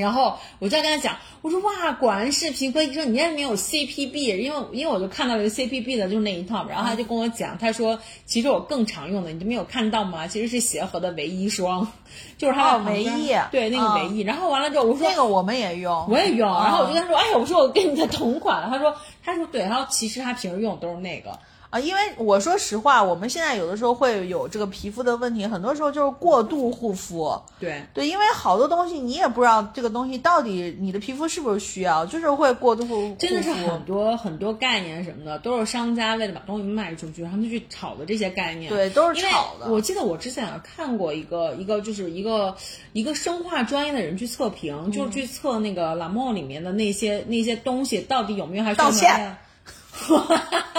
[0.01, 10.27] 然后我就要跟他讲，我说哇，果然是皮肤科医生，你那里面有 CPB，因为因为我就看到了 CPB 的，就是那一套，然后他就跟我讲，他说其实我更常用的，你都没有看到吗？
[10.27, 11.87] 其实是协和的维 E 霜，
[12.39, 14.21] 就是它的维 E，对那个维 E。
[14.23, 16.49] 然后完了之后，我说那个我们也用，我也用。
[16.49, 18.69] 然后我就跟他说，哎呀，我说我跟你的同款。
[18.71, 18.95] 他说，
[19.25, 21.39] 他说对，然后其实他平时用的都是那个。
[21.71, 27.39] 啊，因为我说实话，我们现在有的时候会有这个皮肤的问题，很多时候就是过度护肤。
[27.61, 33.17] 对对，因为好多东西你也不知道这个东西到底你的皮肤是不是需要，就是会过度护肤。
[33.19, 38.71] 真的是很多很多概念什么的，都是商家为了把东西卖出去，然后就去炒的这些概念。
[38.71, 39.71] 对，都是炒的。
[39.71, 42.57] 我记得我之前看过一个一个就是一个
[42.95, 49.37] 一个生化专业的人去测评，就是去测那个蓝梦里面的那些那些东西到底有没有还道歉。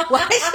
[0.10, 0.46] 我还是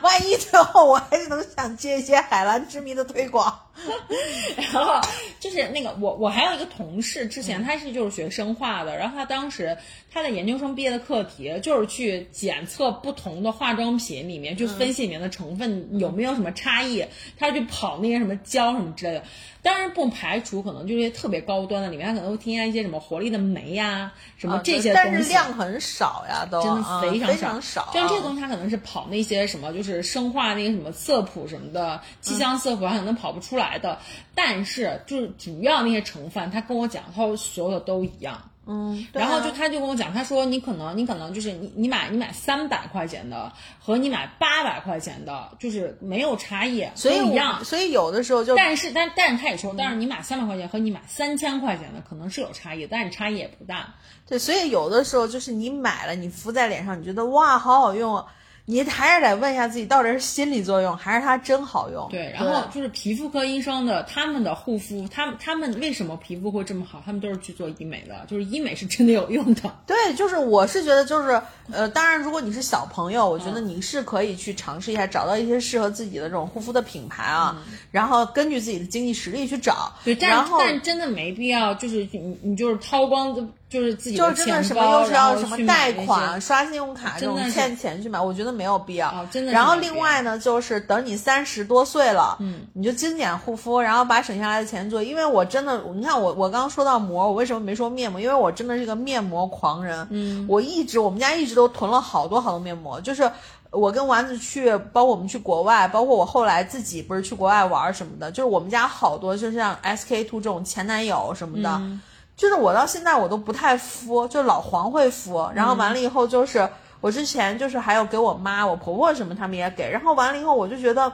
[0.00, 3.60] 万一最后我还是能想接一些海蓝之谜的推广，
[4.72, 5.00] 然后
[5.38, 9.76] 就是那个我我还有一个同事，之前他是就是学生化的，然后他当时
[10.12, 17.04] 他的研究生毕业的课题就是去检测不同的化妆品里面，就分析里面的成分有没有什么差异，
[17.38, 19.22] 他去跑那些什么胶什么之类的。
[19.66, 25.10] 当然不排除可能就是特别高端的，里面它可能会添加一些什么活力的酶呀，什么这些东西。
[25.10, 27.86] 但是量很少呀，都真的非常少。
[27.86, 27.90] 少。
[27.92, 33.98] 像这些东西，它可能是跑那些什么，就是生化那个什么色谱什么的，气香色谱，它可能跑不出来的。
[34.36, 38.50] 但是就是主要那些成分，他跟我讲，他说所有的都一样。
[38.66, 47.64] 嗯，啊然后就他就跟我讲，他说你可能你可能就是你你买你买三百块钱的和你买八百块钱的，就是没有差异，所以一样。
[47.64, 53.94] 所以有的时候就但是但但是他也说，但是你买三百块钱和你买三千块钱的可能是有差异，但是差异也不大。
[54.28, 58.26] 对，所以有的时候就是你买了，你敷在脸上，你觉得哇好好用，啊，
[58.68, 62.08] 你还是得问一下自己，到底是心理作用还是它真好用？
[62.10, 67.00] 对，然后就是皮肤科医生的他们的护肤，他们他们为什么皮肤会这么好？
[67.06, 69.72] 他们都是去做医美的，就是医美是真的有用的。
[69.86, 71.40] 对，就是我是觉得就是
[71.70, 77.56] 呃，当然如果你是小朋友，我觉得你是可以去尝试一下，找到一些适合自己的这种护肤的品牌啊，
[77.92, 79.92] 然后根据自己的经济实力去找。
[80.04, 89.08] 对，但然但真的没必要，就是你你就是掏光就是自己就是真的什么，又是要什么贷款、刷信用卡这种欠钱去买，我觉得没有必要。
[89.08, 95.02] 哦真的然后另外呢，就是等你三十多岁了，嗯，你就精简护肤，然后把省下来的钱做。
[95.02, 98.20] 因为我真的，你看我我刚刚说到膜，我为什么没说面膜？
[98.20, 103.30] 因为我真的是个面膜狂人，嗯，我一直我们家一直都囤了好多好多面膜，就是。
[103.72, 112.00] 我跟丸子去，包括我们去国外，包括我后来自己不是去国外玩什么的，就是我们家好多，就像 SK two 这种前男友什么的，嗯
[112.36, 116.68] 就是我到现在我都不太敷，就老黄会敷，然后完了以后就是、
[117.00, 121.10] 我之前就是还有给我妈、我婆婆什么他们也给，然后完了以后我就觉得，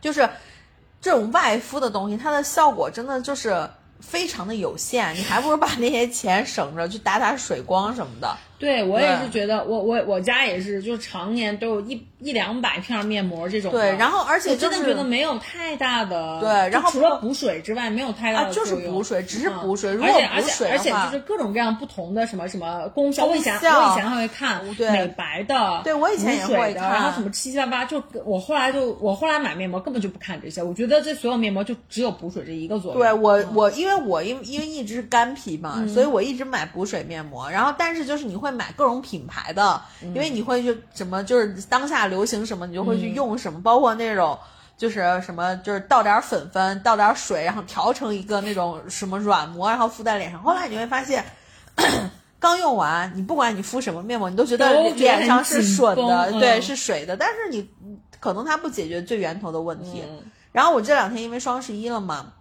[0.00, 0.28] 就是
[1.00, 3.68] 这种外敷的东西，它的效果真的就是
[4.00, 8.36] 非常的有限，你还不如把那些钱省着去打打水光什么的。
[8.58, 13.78] 对我也是觉得，我我我家也是，就常年都有一一两百片面膜这种的。
[13.78, 19.92] 对，然后而且我真的觉得没有太大的，对然后除了补水之外，没有太大的啊，的就是补水，只是嗯补水。
[19.92, 33.00] 如果而且而且补水而且就是各种各样不同的什么什么功效，我以前我以前还会看对美白的，对我以前也补水会看的然后什么七七八八，就我后来就我后来买面膜根本就不看这些，我觉得这所有面膜就只有补水这一个作用。
[33.00, 37.48] 对我嗯我因为我因因为一直是干皮嘛，所以我一直买补水面膜。
[37.50, 44.38] 然后但是就是你会买各种品牌的，因为你会去什么就是当下流行什么，你就会去用什么，包括那种。
[44.78, 50.40] 就是什么，就是倒点粉粉，倒点水，然后调成一个那种什么软膜，然后敷在脸上。
[50.40, 51.24] 后来你会发现，
[52.38, 57.16] 刚用完，你不管你敷什么面膜，你都觉得脸上是很紧吮的，对，嗯是水的。
[57.16, 57.68] 但是你
[58.20, 60.04] 可能它不解决最源头的问题。
[60.08, 60.22] 嗯
[60.52, 62.32] 然后我这两天因为双十一了嘛，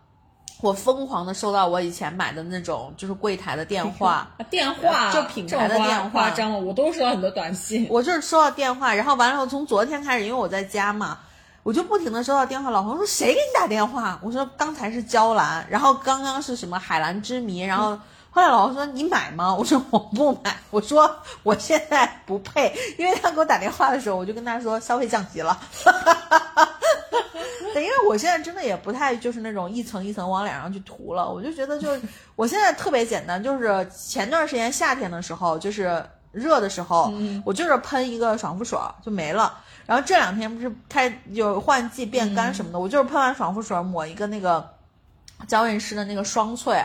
[0.62, 7.88] 我疯狂的收到我以前买的那种就是柜台的电话， 啊电话就品牌的电话夸张了，我都收到很多短信。
[7.89, 11.20] 我就是收到电话，然后完了以后从昨天开始，因为我在家嘛。
[11.64, 14.18] 我就不停的收到电话，老黄说谁给你打电话？
[14.24, 17.89] 我说刚才是娇兰，然后刚刚是什么海蓝之谜，然后
[18.32, 19.53] 后来老黄说你买吗？
[19.53, 25.60] 我说我不买，我说我现在不配，因为他给我打电话的时候，我就跟他说消费降级了。
[27.78, 32.02] 对，因为我现在真的也不太就是那种一层一层往脸上去涂了，我就觉得就是
[32.36, 37.14] 我现在特别简单，就是前段时间夏天的时候，就是热的时候，
[37.46, 39.58] 我就是喷一个爽肤水就没了。
[39.86, 44.68] 然后这两天不是开有换季变干什么的，我就是喷完爽肤水抹一个那个
[45.48, 46.84] 娇韵诗的那个双萃。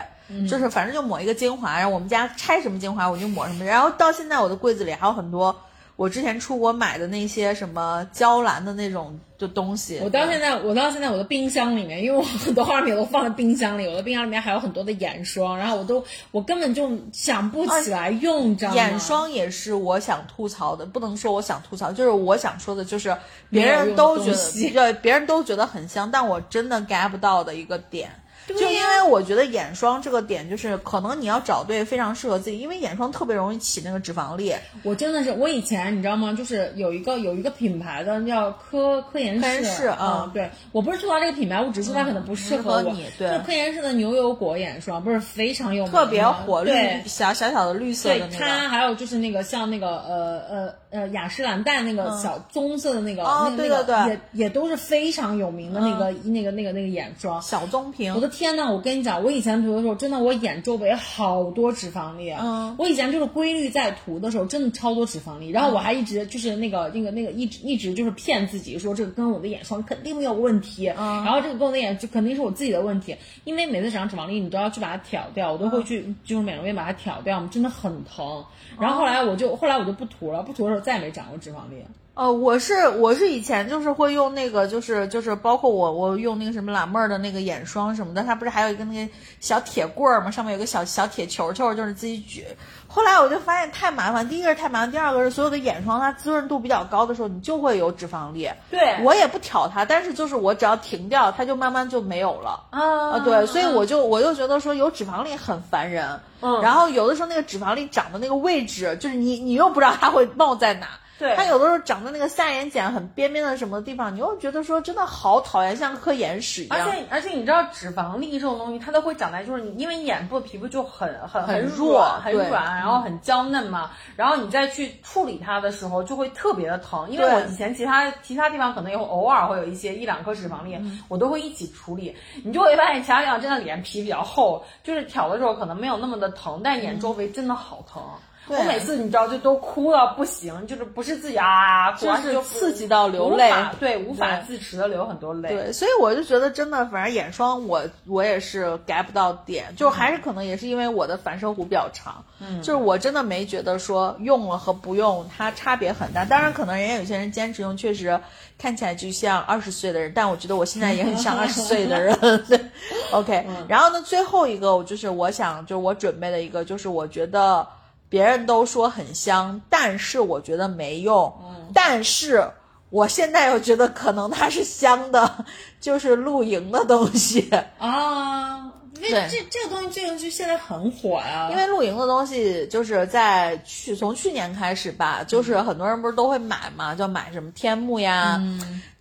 [0.49, 5.53] 就是反正就抹一个精华，然后我们家拆什么精华我就抹什么，然后到现在我的柜子里还有很多
[5.95, 9.99] 我之前出国买的那些什么娇兰的那种的东西。
[10.03, 18.75] 我到现在，我到现在我的冰箱里面，因为我很多化妆品都放在冰箱里，我的冰箱里面还有很多的眼霜，然后我都我根本就想不起来用，你知道吗？
[18.75, 23.15] 眼霜也是我想吐槽的，不能说我想吐槽，就是我想说的，就是
[23.49, 28.09] 别人都觉得对，别人都觉得很香，但我真的 get 不到的一个点。
[28.47, 34.53] 就因为我觉得眼霜这个点，就是可能你要找对非常适合自己，因为眼霜特别容易起那个脂肪粒。
[34.83, 36.33] 我真的是，我以前你知道吗？
[36.33, 47.03] 就是有一个有一个品牌的叫科科颜科氏啊、嗯对我不是吐槽这个品牌，我只是说它可能不适合你对就科颜氏的牛油果眼霜不是非常有名，特别火，绿对。
[47.05, 48.45] 小小小的绿色的那个。
[48.45, 57.41] 它还有就是那个像那个呃呃呃雅诗兰黛那个小棕色的那个、哦那个那个对对对也也都是非常有名的那个、那个那个那个眼霜。
[57.41, 62.31] 小棕瓶我，的天呐，我跟你讲，我以前涂的时候，真的我眼周围好多脂肪粒。
[62.31, 65.49] 嗯，我以前就是规律在涂的时候，真的超多脂肪粒。
[65.49, 78.43] 然后我还一直就是那个那个那个一直一直就是骗自己说这个跟我的眼霜肯定没有问题，嗯然后这个跟我的眼就肯定是我自己的问题，因为每次长脂肪粒你都要去把它挑掉，我都会去就是美容院把它挑掉，真的很疼。
[78.79, 81.83] 然后后来我就后来我就不涂了，不涂的时候再也没长过脂肪粒。
[82.15, 90.29] 呃，我是我是以前就是会用那个，就是就是包括我我用那个什么懒妹儿的那个眼霜什么的，它不是还有一个那个小铁棍儿吗？
[90.29, 92.45] 上面有个小小铁球球，就是自己举。
[92.87, 98.47] 后来我就发现太麻烦，第一个是太麻烦，第二个是所有的眼霜它滋润度比较高的时候，你就会有脂肪粒。
[98.69, 102.63] 对我也不挑它，但是就是我只要停掉，它就慢慢就没有了。
[102.69, 106.07] 啊啊，对，所以我就我就觉得说有脂肪粒很烦人。
[106.41, 110.87] 嗯然后有的时候那个脂肪粒长的那个位置，就是你你又不知道它会冒在哪。
[111.23, 116.77] 对它有的时候长在那个下眼睑很边边的什么地方，你又觉得说真的好讨厌，像颗眼屎一样。
[116.77, 127.09] 而且而且你知道脂肪粒这种东西，它都会长在就是你因为眼部的皮肤就很很很软弱很软，然后很娇嫩嘛，然后你再去处理它的时候就会特别的疼。
[127.09, 132.13] 因为我以前其他其他地方可能也会偶尔会有一些一两颗脂肪粒，嗯我都会一起处理。
[132.43, 138.03] 你就会发现其他地方真的脸皮比较厚，就是挑的时候可能没有那么的疼，但眼周围真的好疼。
[138.47, 145.49] 我每次你知道就都哭到不行，就是不是自己啊，哭完就是刺激到流泪对，无法自持的流很多泪。
[145.49, 156.25] 对，所以我就觉得真的，反正眼霜我我也是 get 不到点，就还是可能也是因为我的反射弧比较长，嗯，就是我真的没觉得说用了和不用它差别很大。
[156.25, 158.19] 当然，可能人家有些人坚持用，确实
[158.57, 162.13] 看起来就像二十岁的人，但我觉得我现在也很像二十岁的人。
[162.49, 162.59] 对，
[163.11, 167.65] OK，、然后呢，最后一个我就是我想就是我准备的一个，就是我觉得
[168.13, 171.33] 别人都说很香，但是我觉得没用，
[171.73, 172.47] 但是。
[172.91, 175.45] 我现在又觉得可能它是香的，
[175.81, 177.49] 就是露营的东西，
[177.79, 179.27] 啊，因为对。
[179.31, 188.39] 这这个东西，这个就现在很火呀、因为露营的东西就是在去从去年开始吧，就是很多人不是都会买嘛，就买什么天幕呀、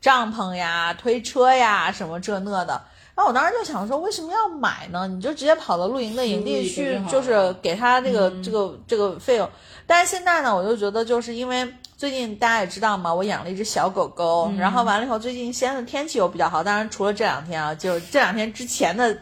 [0.01, 2.81] 帐篷呀、推车呀什么这那的。
[3.15, 5.07] 然后我当时就想说，为什么要买呢？
[5.07, 9.49] 你就直接跑到露营的营地去就是给他这个、这个这个费用。
[9.87, 19.15] 但是现在呢，我就觉得就是因为最近大家也知道嘛，我养了一只小狗狗，然后完了以后，最近西安的天气又比较好，当然除了这两天啊，就这两天之前的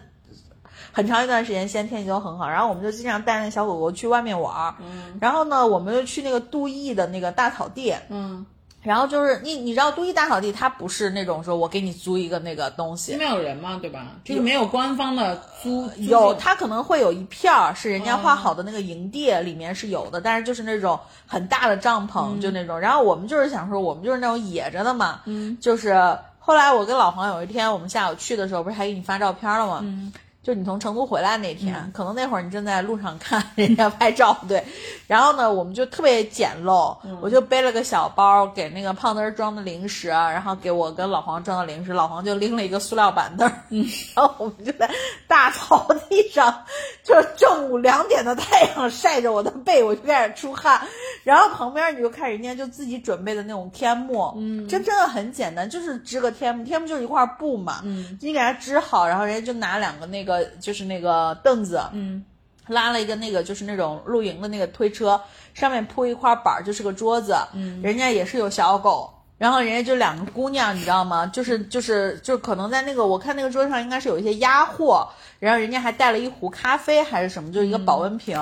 [0.92, 4.74] 很长一段时间，西安天气都很好，然后我们就经常带那小狗狗去外面玩儿，
[5.20, 8.46] 然后呢，我们就去那个杜邑的那个大草地，嗯，
[8.82, 14.06] 然后就是你你知道都一大草地，它不是那种说我给你租一个那个东西，没有人嘛，对吧？
[14.24, 22.80] 就是没有官方的租，租有，这它可能会有一片儿是人家画好的那个营地里面是有的，但是就是那种很大的帐篷，就那种。
[22.80, 29.80] 然后我们就是想说，我们就是那种野着的嘛，嗯，就是后来我跟老黄有一天我们下午去的时候，不是还给你发照片了吗？
[29.82, 30.12] 嗯。
[30.50, 34.64] 就你从成都回来那天，可能那会儿你正在路上看人家拍照，对。
[35.06, 43.86] 然后呢，我们就特别简陋，我就背了个小包，给那个胖墩儿装的零食，然后给我跟老黄装的零食，老黄就拎了一个塑料板凳儿，嗯，
[44.16, 44.90] 然后我们就在
[45.28, 46.64] 大草地上，
[47.04, 50.80] 就是正午两点的太阳晒着我的背，我就开始出汗，
[51.22, 62.24] 然后旁边你就看人家就自己准备的那种天幕，嗯，这真的很简单，就是织个天幕，天幕就是一块布嘛，嗯，你给它织好，然后人家就拿两个那个就是那个凳子，嗯。
[62.68, 65.20] 拉了一个那个就是那种露营的那个推车，
[65.54, 67.36] 上面铺一块板儿，就是个桌子。
[67.52, 71.26] 嗯，人家也是有小狗，然后人家就两个姑娘，你知道吗？
[71.26, 75.08] 就是就是就可能在那个我看那个桌上应该是有一些鸭货，
[75.40, 78.36] 然后人家还带了一壶咖啡还是什么，就是一个保温瓶。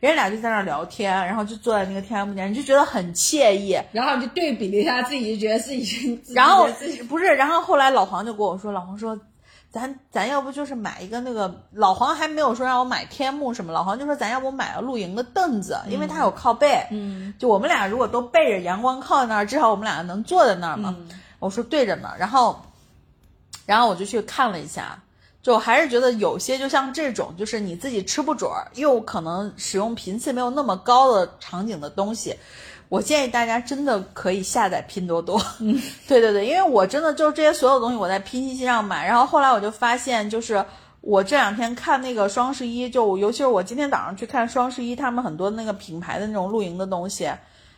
[0.00, 3.78] 人家俩就在那儿聊天，然后就坐在那个天幕前，你就觉得很惬意。
[3.92, 6.66] 然后你就对比了一下自己，就觉得自己然后
[7.06, 9.18] 不是，然后后来老黄就跟我说，老黄说。
[9.74, 20.94] 咱咱要不就是买一个那个老黄还没有说让我买天幕什么，老黄就说咱要不买个露营的凳子，因为它有靠背，嗯，就我们俩如果都背着阳光靠在那儿，至少我们俩能坐在那儿嘛。
[21.40, 22.62] 我说对着呢，然后，
[23.66, 25.02] 然后我就去看了一下，
[25.42, 32.38] 就还是觉得有些就像这种，就是你自己吃不准儿，又可能使用频次没有那么高的场景的东西。
[32.94, 35.76] 我建议大家真的可以下载拼多多，嗯，
[36.06, 40.64] 对对对，因为我真的就是这些所有东西我在拼夕夕上买，然后后来我就发现，就是
[41.00, 47.28] 我这两天看那个双十一，就尤其是我今天早上去看双十一，他们很多那个品牌的那种露营的东西，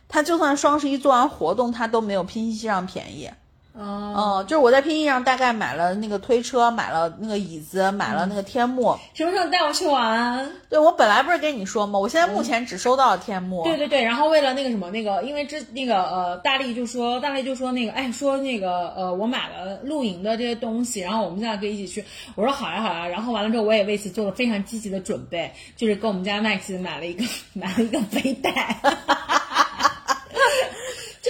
[0.07, 3.31] 它就算双十一做完活动，它都没有拼夕夕上便宜。
[3.79, 8.97] 哦，嗯，就是我在拼夕上大概买了那个推车，买了那个椅子，买了那个天幕。
[9.13, 10.51] 什么时候带我去玩？
[10.71, 11.99] 对我本来不是跟你说吗？
[11.99, 13.63] 我现在目前只收到了天幕。
[13.65, 22.05] 对对对，然后为了那个什么那个，因为之那个呃，大力就说大力就说那个，哎，说那个呃，我买了露营的这些东西，然后我们现在可以一起去。
[22.35, 27.23] 我说好呀好呀，然后完了之后，我也为此做了非常积极的准备，就是跟我们家 Max 买了一个
[27.53, 28.79] 买了一个背带。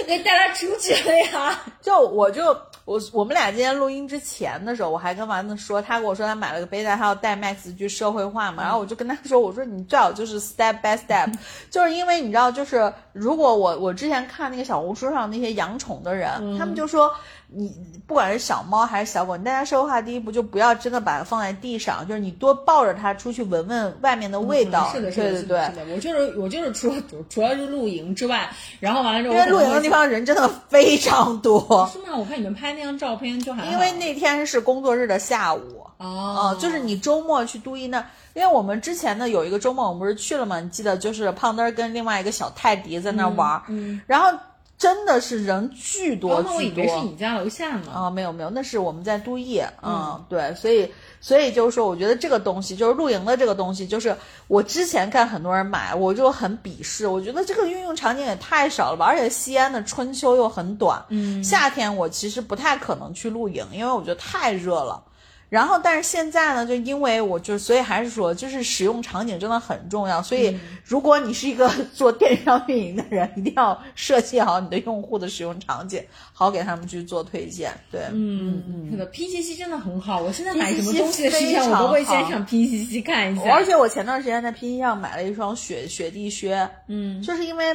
[0.07, 1.59] 带他出去了呀！
[1.81, 2.55] 就我就
[2.85, 11.33] 我我们俩今天录音之前的时候，我还跟丸子说，他跟我说他买了个背带，他要带 Max 去社会化嘛，然后我就跟他说，我说你最好就是 step by step，
[11.69, 17.11] 就是因为你知道，就是如果我我之前看那个小红书上那些养宠的人，他们就说。
[17.49, 17.73] 你
[18.05, 24.91] 不管是小猫还是小狗，你带它社会化，第一步就不要真的把它放在地上，就是你多抱着它出去闻闻外面的味道。
[24.93, 25.95] 是的，是的，对对。
[25.95, 28.49] 我就是我就是除了除了是露营之外，
[28.81, 31.89] 然后完了之后，因为露营的地方人真的非常多。
[31.93, 32.17] 是吗？
[32.17, 33.65] 我看你们拍那张照片就还。
[33.67, 40.59] 因为那天是工作日的下午哦，就是你周末去都伊那，因为我们之前呢有一个周末我们不是去了吗？
[40.59, 44.37] 你记得就是胖墩儿跟另外一个小泰迪在那玩，嗯，然后。
[44.77, 47.91] 真的是人巨多巨多，我以为是你家楼下呢。
[47.91, 49.59] 啊，没有没有，那是我们在都邑。
[49.81, 50.87] 嗯，对，所以
[51.19, 54.15] 所以就是说，我觉得这个东西就是露营的这个东西，就是
[54.47, 59.05] 我之前看很多人买，我就很鄙视，我觉得这个运用场景也太少了吧。
[59.07, 65.01] 而且西安的春秋又很短，嗯，夏天我其实不太可能去露营，因为我觉得太热了。
[65.49, 70.21] 然后，但是现在呢，就因为我就，所以还是说，就是使用场景真的很重要。
[70.21, 76.03] 所以，如果你是一个 做电商运营的人，一定要设计好你的用户的使用场景，
[76.33, 77.71] 好给他们去做推荐。
[77.89, 80.21] 对，嗯嗯，那个 PCC 真的很好。
[80.21, 83.43] 我现在买什么东西的时间，我都会先上 PCC 看一下。
[83.53, 87.65] 而且我前段时间在 PCC 上买了一双雪雪地靴，嗯，就是因为。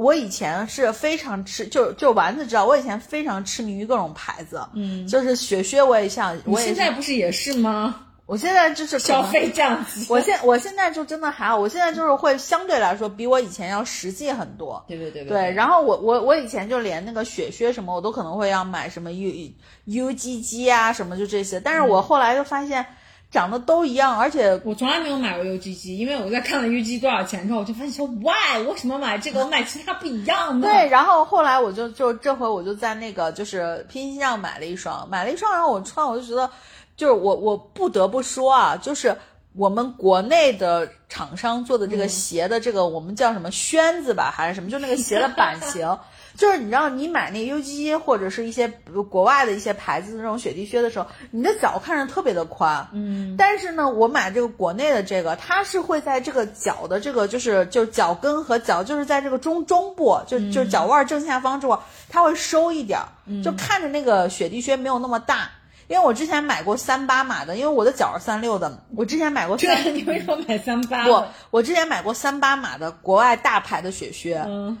[0.00, 8.06] 我以前是非常吃，就就丸子知道，我以前非常痴迷于各种牌子，嗯，就是雪靴我也想，我现在不是也是吗？
[8.24, 15.50] 我现在就是消费降级，我现我现在就真的还好，我现在就是会相对来说比我以前要实际很多，对对对对。
[15.52, 19.52] 然后我我我以前就连那个雪靴什么我都可能会要买什么 U
[19.84, 22.86] U G G 啊什么就这些，但是我后来就发现。
[23.30, 28.60] 长得都一样，而且我从来没有买过 UGG，因为我在看了 UGG 多少钱之后，我就发现说，Why？
[28.68, 29.40] 为什么买这个？
[29.40, 30.66] 我买其他不一样的。
[30.66, 36.50] 对，然后后来我就就这回我就在那个就是拼夕上买了一双，买了一双，然后我穿，我就觉得，
[36.96, 39.16] 就是我我不得不说啊，就是
[39.54, 45.98] 我们国内的厂商做的这个鞋的这个 我们叫什么靴子吧，还是什么，就那个鞋的版型。
[46.36, 48.68] 就是你知道，你买那 UGG 或者是一些
[49.10, 61.78] 国外的一些牌子的那种雪地靴的时候，你的脚看着特别的宽，嗯，但是呢，我买这个国内的这个，它是会在这个脚的这个就是就脚跟和脚就是在这个中中部，就就脚腕正下方这块，
[62.08, 63.08] 它会收一点儿，
[63.42, 65.50] 就看着那个雪地靴没有那么大。
[65.88, 69.56] 因为我之前买过三八码的，因为我的脚是三六的，我之前买过。
[69.58, 71.02] 对，你为什么买三八？
[71.02, 74.40] 不，我之前买过三八码的国外大牌的雪靴。
[74.46, 74.78] 嗯。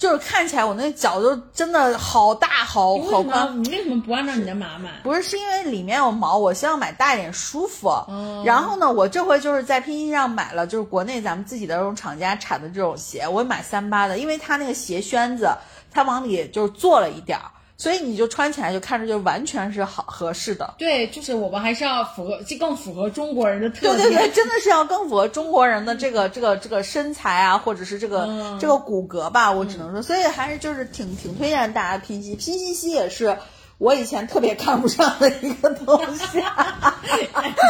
[0.00, 4.90] 就是看起来我那脚就真的好大好好宽，你为什么不按照你的码买？
[5.02, 7.92] 不是，是因为里面有毛，我希望买大一点舒服。
[8.42, 15.50] 然后呢，我这回就是在拼夕上买了，就是国内咱们自己的这种厂家产的这种鞋，我买三八的，因为它那个鞋楦子，
[15.90, 17.44] 它往里就是做了一点儿。
[17.80, 20.74] 所以你就穿起来就看着就完全是好合适的。
[20.76, 23.96] 对，就是我们还是要符合，就更符合中国人的特点。
[23.96, 33.34] 对对对，真的是要更符合中国人的这个这个这个身材啊，或者是这个这个骨骼吧，我只能说，所以还是就是挺挺推荐大家拼夕，拼夕夕也是。
[33.80, 36.22] 我以前特别看不上的一个东西，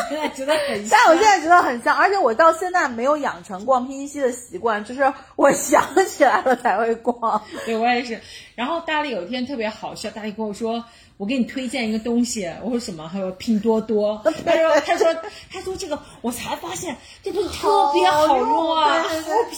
[0.09, 7.41] 现在觉得很，但我现在觉得很像，而且我到现在没有养成逛拼夕的习惯，就是我想起来了才会逛。
[7.65, 8.21] 对我也是。
[8.57, 10.85] 然后大力有一天特别好笑，大力跟我说。
[11.21, 13.07] 我给你推荐一个东西，我说什么？
[13.13, 14.19] 他说拼多多。
[14.25, 15.15] 他说他说
[15.53, 19.11] 他说这个，我才发现这东西特别好用啊，好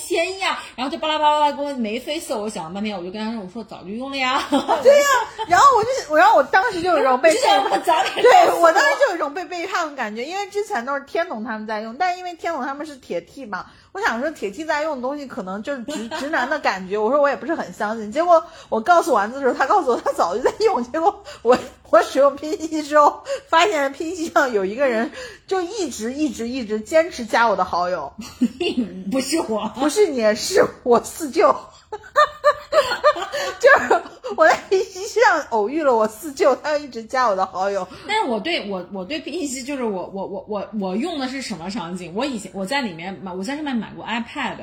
[0.08, 0.60] 便宜啊。
[0.74, 4.42] 然后就巴拉巴拉巴拉给我眉飞色舞，想了半天，我就跟他说，我说早就用了呀。
[4.50, 5.06] 对呀，
[5.46, 13.66] 然后我就，然后我当时就有一种被 对我当时就有一种被背叛的感觉，因为之前都是天总他们在用，但因为天总他们是铁 T 嘛。
[13.92, 18.10] 我想说铁 T 在用的东西可能就是直直男的感觉，我说我也不是很相信。
[18.10, 20.82] 结果我告诉丸子的时候，他告诉我他早就在用。
[20.90, 21.58] 结果我
[21.90, 25.12] 我使用拼夕夕之后，发现拼夕夕上有一个人
[25.46, 28.12] 就一直一直一直坚持加我的好友，
[29.12, 31.54] 不是我，不是你，是我四舅。
[33.60, 34.02] 就是
[34.36, 37.86] 我在 B 上偶遇了我四舅，他一直加我的好友。
[38.08, 42.12] 但是我对我我对 B C 就是我我我我我用的是什么场景？
[42.14, 44.56] 我以前我在里面买，我在上面买过 iPad。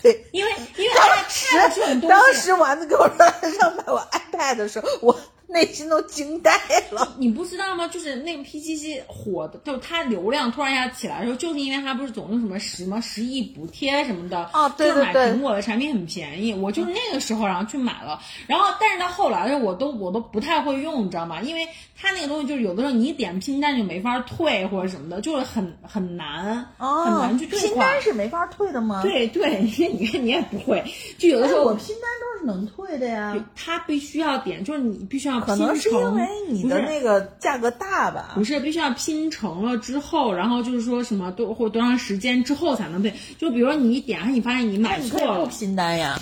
[0.00, 5.16] 对，因为因为当时当时丸子跟我说他上买我 iPad 的时候，我。
[5.54, 6.50] 内心都惊呆
[6.90, 7.86] 了，你不知道吗？
[7.88, 21.42] 就是那个 P 七七火的，就是它流量突然一下起来的时候，就是因为它不是总用什么十么十亿补贴什么的，啊，对对对，买苹果的产品很便宜，我就是那个时候然后去买了，然后但是到后来的时候我都我都不太会用，你知道吗？
[21.42, 21.68] 因为
[22.00, 29.02] 它那个东西就是有的时候你一点拼单就没法退或者什么的，就是很很难，很难去退拼单是没法退的吗？
[29.02, 29.60] 对对，
[29.98, 30.82] 你看你也不会，
[31.18, 35.41] 就有的时候我拼单都是能退的呀，它必须要点，就是你必须要。
[35.44, 38.44] 拼可能是因为你的那个价格大吧不？
[38.44, 43.12] 是，必须要拼成了之后，然后就是说什么多或多长时间之后才能配。
[43.38, 46.18] 就比如说你一点上，你发现你那买你可以不错了，拼单呀，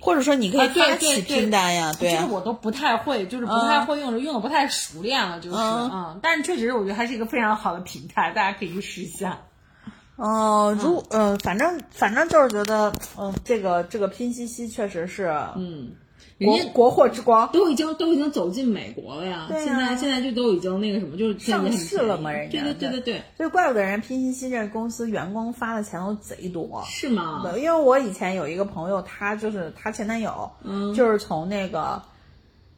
[0.00, 2.34] 或者说你可以发起拼单呀，对啊这个。
[2.34, 6.20] 我都不太会，就是不太会用，用的不太熟练了，就是嗯嗯。
[6.22, 9.38] 但是确实，我觉得还是一个非常好的平台，大家可以去试一下。
[10.16, 15.26] 哦，如呃，反正反正就是觉得，嗯，这个这个拼夕夕确实是，
[15.56, 15.90] 嗯，
[16.38, 17.50] 人家国国货之光。
[17.52, 19.64] 都已经都已经走进美国了呀，对啊。
[19.64, 22.62] 现在现在就都已经那个什么，就是上市了嘛嘛，人家。
[22.62, 26.82] 对对对对对，所以怪不得人家拼夕夕这个公司员工发的钱都贼多。
[26.86, 27.42] 是吗？
[27.42, 30.92] 对，因为我以前有一个朋友，他就是她前男友，嗯。
[30.94, 32.02] 就是从那个，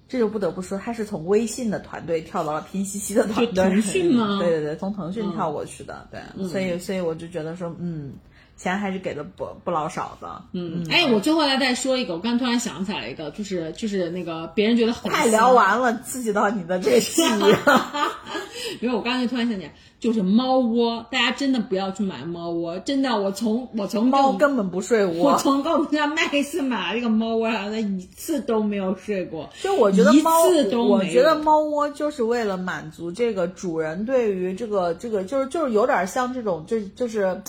[0.09, 3.65] 这就不得不说，他是从微信的团队跳到了拼夕夕的团队。
[3.65, 4.39] 腾讯吗？
[4.39, 8.15] 对对对，从腾讯跳过去的，对，所以所以我就觉得说，嗯，
[8.59, 10.43] 钱还是给的不不老少的。
[10.53, 16.99] 嗯，哎，我最后来再说一个，我刚突然想起来一个，就是就是那个别人觉得很快新聊完了，刺激到你的这个。
[18.83, 29.49] 因为我刚才突然想起来，就是猫窝，大家真的不要去买猫窝，真的，我从我从猫根本不睡窝我，从跟我们家麦克斯买了这个猫窝，然后他一次都没有睡过。
[29.63, 30.43] 就我觉得一猫
[30.87, 37.41] 我觉得猫窝就是为了满足这个主人对于这个这个，就是就是有点像这种，就就是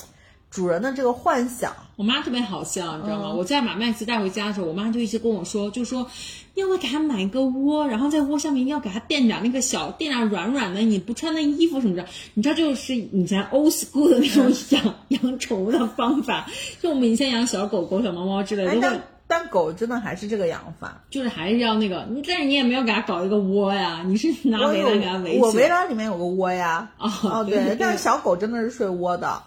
[0.50, 1.72] 主人的这个幻想。
[1.96, 3.34] 我妈特别好笑，你知道嗯吗？
[3.34, 6.06] 我在把麦克斯带回家的时候，我妈就一直跟我说，就说
[6.54, 16.48] 要不要给他买一个窝，然后在窝下面要给他垫点那个小垫点软软的，你不穿那衣服什么的，你知道这就是以前 old school 的那种嗯养 养宠物的方法，
[16.80, 21.00] 就我们以前养小狗狗、小猫猫之类的，但但狗真的还是这个养法。
[21.08, 25.62] 就是还是要那个，你但是你也没有给它搞一个窝呀，你是拿我围栏给它围，我起来。
[25.62, 26.90] 围栏里面有个窝呀。
[26.98, 29.42] 哦哦，对对但是小狗真的是睡窝的，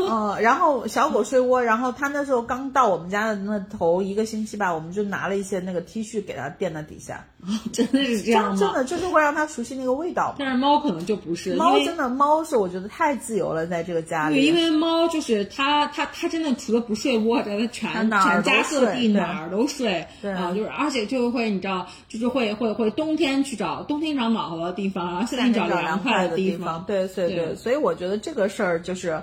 [0.00, 7.24] 嗯，然后小狗睡窝，然后它那时候刚到我们家的那头一个星期吧，我们就拿了一些那个 T 恤给它垫在底下，
[7.72, 8.56] 真的是这样吗？
[8.58, 10.34] 真真的就是会让它熟悉那个味道。
[10.38, 14.56] 但是猫可能就不是，猫真的猫是我觉得太自由了，在这个家对，因。
[14.56, 29.20] 为猫就是它，它它真的除了不睡窝着，它全全家各地睡哪儿都睡对啊，就是而且就会你知道，就是会会会冬天去找冬天找暖和的地方，然后夏天找夏天找凉快的地方，对对对所以我觉得这个事儿就是，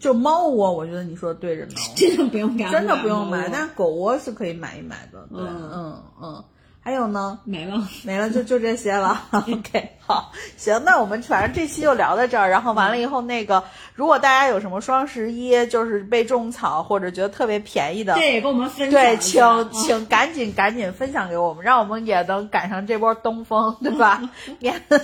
[0.00, 6.44] 就猫窝，我觉得你说的对着呢， 真的不用买真的不用买，但是狗窝是可以买一买的，对，嗯嗯嗯。
[6.84, 7.88] 还有呢，没了。
[8.04, 9.22] 没了，就就这些了。
[9.30, 12.50] OK，好，行，那我们反正这期就聊到这儿。
[12.50, 13.62] 然后完了以后，那个
[13.94, 24.20] 如果大家有什么双十一就是被种草或者觉得特别便宜的，这也跟我们分享对，请请赶紧赶紧分享给我们，让我们也能赶上这波东风，对吧？
[24.58, 24.98] 免得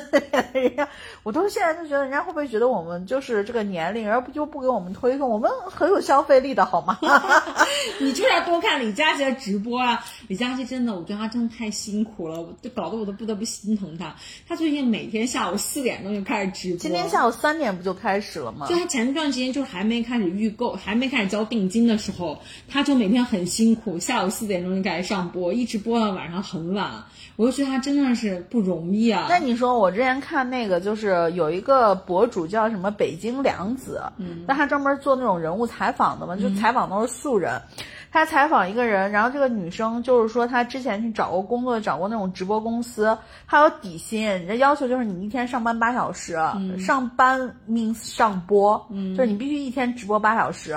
[0.53, 0.89] 人家，
[1.23, 5.29] 我都现在就觉得人家会不会觉得我们就是这个年龄，而不就不给我们推送？
[5.29, 6.99] 我们很有消费力的好吗？
[8.01, 10.05] 你就是要多看李佳琦的直播啊！
[10.27, 14.16] 李佳琦真的，我觉得他真的太辛苦了，我就搞得我都不得不心疼他。
[14.49, 18.74] 他最近每天下午四点钟就开始直播，今天下午三点不就开始了吗就？
[18.74, 22.39] 他前段时间就还没开始预购，还没开始交定金的时候，
[22.69, 27.05] 他就每天很辛苦，下午四点钟就开始上播，一直播到晚上很晚。
[27.36, 29.27] 我就觉得他真的是不容易啊。
[29.28, 37.61] 那你说，我之前看那个，就是有一个博主叫什么北京良子，嗯，但他专门做那种人物采访的嘛，就采访都是素人。
[38.10, 43.16] 他采访一个人，然后这个女生就是说，她之前去找过工作，找过那种直播公司，
[43.47, 46.39] 还有底薪，人家要求就是你一天上班八小时，
[46.78, 50.76] 上班 means 上播，嗯，就是你必须一天直播八小时。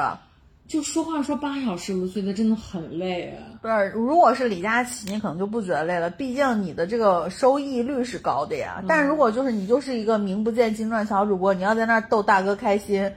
[0.68, 3.60] 就说话说八小时，我觉得真的很累啊。
[3.62, 8.82] 不是，如果是李佳琦，你可能就不觉得累了，毕竟你的这个收益率是高的呀。
[8.88, 13.12] 但如果就是你就是一个名不见经传小主播，你要在那儿逗大哥开心，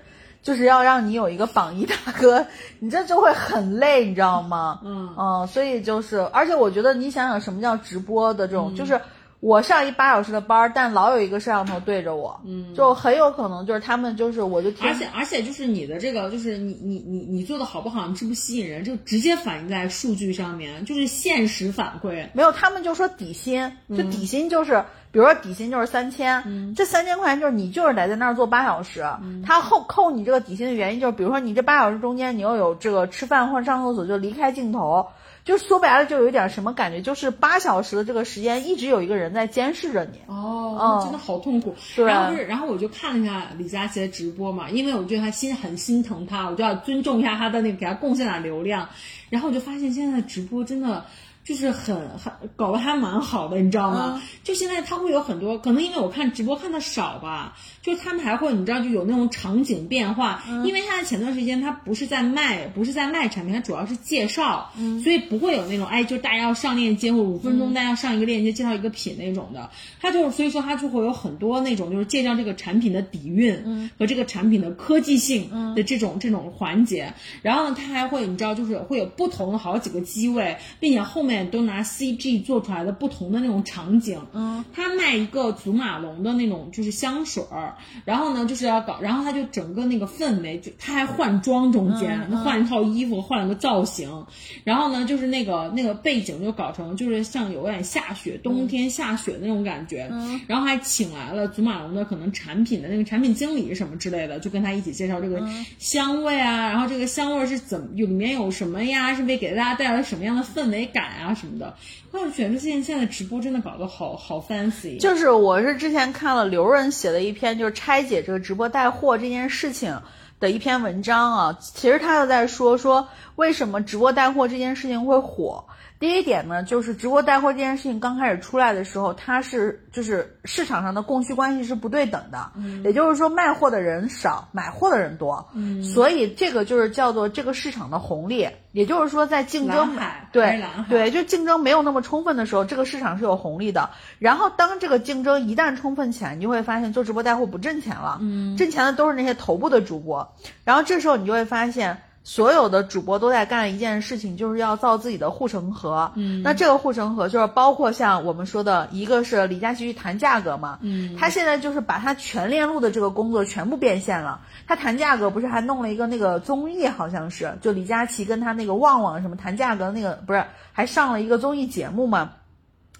[0.45, 2.47] 就是要让你有一个榜一大哥，
[2.79, 4.79] 你这就会很累，你知道吗？
[4.85, 9.01] 嗯所以就是，而且我觉得你想想什么叫直播的这种，就是。
[9.41, 22.27] 我上一八小时的班儿，但老有一个摄像头对着我，嗯，就很有可能就是他们就是我就而且而且就是你的这个，就是你你你你做的好不好，你是不是吸引人，就直接反映在数据上面，就是现实反馈。
[22.33, 24.83] 没有，他们就说底薪，就底薪就是，
[25.13, 29.05] 比如说底薪就是三千，这三千块钱就是你就是得在那儿做八小时，
[29.45, 35.07] 他后扣你这个底薪的原因就是，比如说你这八小时中间你又有这个吃饭或者上厕所就离开镜头，
[35.45, 40.19] 就说白了就有一点什么感觉，就是八小时的这个时间一直有一个人在监视着你。
[40.27, 41.75] 哦，嗯真的好痛苦。
[41.95, 48.89] 对然后就是，然后我就看了一下李佳琦的直播嘛，因为我觉得他心很心疼他，我就要尊重一下他的那个给他贡献点流量。
[49.29, 51.05] 然后我就发现现在的直播真的
[51.45, 54.23] 就是很很搞得还蛮好的，你知道嗯吗？
[54.43, 57.55] 就现在他会有很多，可能因为我看直播看的少吧，
[57.85, 60.65] 就他们还会你知道就有那种场景变化，嗯。
[60.67, 65.03] 因为他前段时间他不是在卖，不是在卖产品，他主要是介绍，嗯。
[65.03, 69.71] 所以不会有那种哎，就大家要上链接或五分钟大家要上一个链接介绍一个品那种的，
[70.01, 73.91] 他就是所以说他就会有很多那种就是介绍这个产品的底蕴嗯。
[73.99, 77.13] 和这个产品的科技性的这种、这种环节，
[77.43, 84.21] 然后呢，他还会你知道就是会有不同的好几个机位，并且后面都拿 CG 做出来的不同的那种场景。
[84.33, 87.74] 嗯，他卖一个祖马龙的那种就是香水儿，
[88.05, 94.27] 然后呢就是要搞，然后他就整个那个氛围，就他还换装中间，他换一套衣服，换了个造型，
[94.65, 100.11] 然后呢就是那个那个背景就搞成就是像有点下雪，冬天下雪那种感觉，
[100.47, 105.43] 然后还请来了祖马龙的可能产品的那个产品经理什么之类的，就跟他一起介绍这个
[105.79, 111.75] 香味啊，然后这个香味是怎么有里面有什么呀，是为给大家带来什么样的氛围感啊什么的。
[112.15, 120.01] 我就觉得现现在直播真的搞得好好 fancy，就是我是之前看了刘润写的一篇，就是拆解这个直播带货这件事情
[120.39, 121.59] 的一篇文章啊。
[121.61, 125.65] 其实他就在说说为什么直播带货这件事情会火。
[126.05, 138.47] 第一点呢，就是直播带货这件事情刚开始出来的时候，它是就是市场上的供需关系是不对等的，嗯也就是说卖货的人少，买货的人多，嗯所以这个就是叫做这个市场的红利。
[138.73, 143.89] 也就是说，在竞争海对蓝海对，就竞争没有那么充分的时候，这个市场是有红利的。
[144.19, 150.35] 然后当这个竞争一旦充分起来，你就会发现做直播带货不挣钱了，嗯，挣钱的都是那些头部的主播。
[150.65, 151.97] 然后这时候你就会发现。
[152.27, 156.11] 所有的主播都在干一件事情，就是要造自己的护城河。
[156.15, 164.41] 嗯，那这个护城河就是包括像我们说的，一个是李佳琦去谈价格嘛，嗯，他现在就是把他全链路的这个工作全部变现了。
[164.67, 170.43] 他谈价格不是还弄了一个那个综艺，好像是就李佳琦跟他那个旺旺什么谈价格那个，不是
[170.73, 172.33] 还上了一个综艺节目嘛？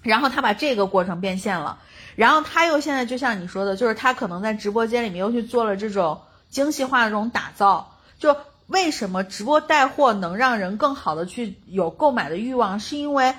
[0.03, 1.79] 然后他把这个过程变现了，
[2.15, 7.91] 然后他又现在就像你说的，就是他可能在直播间里面又去做了这种精细化的这种打造。
[8.19, 13.33] 就为什么直播带货能让人更好的去有购买的欲望，是因为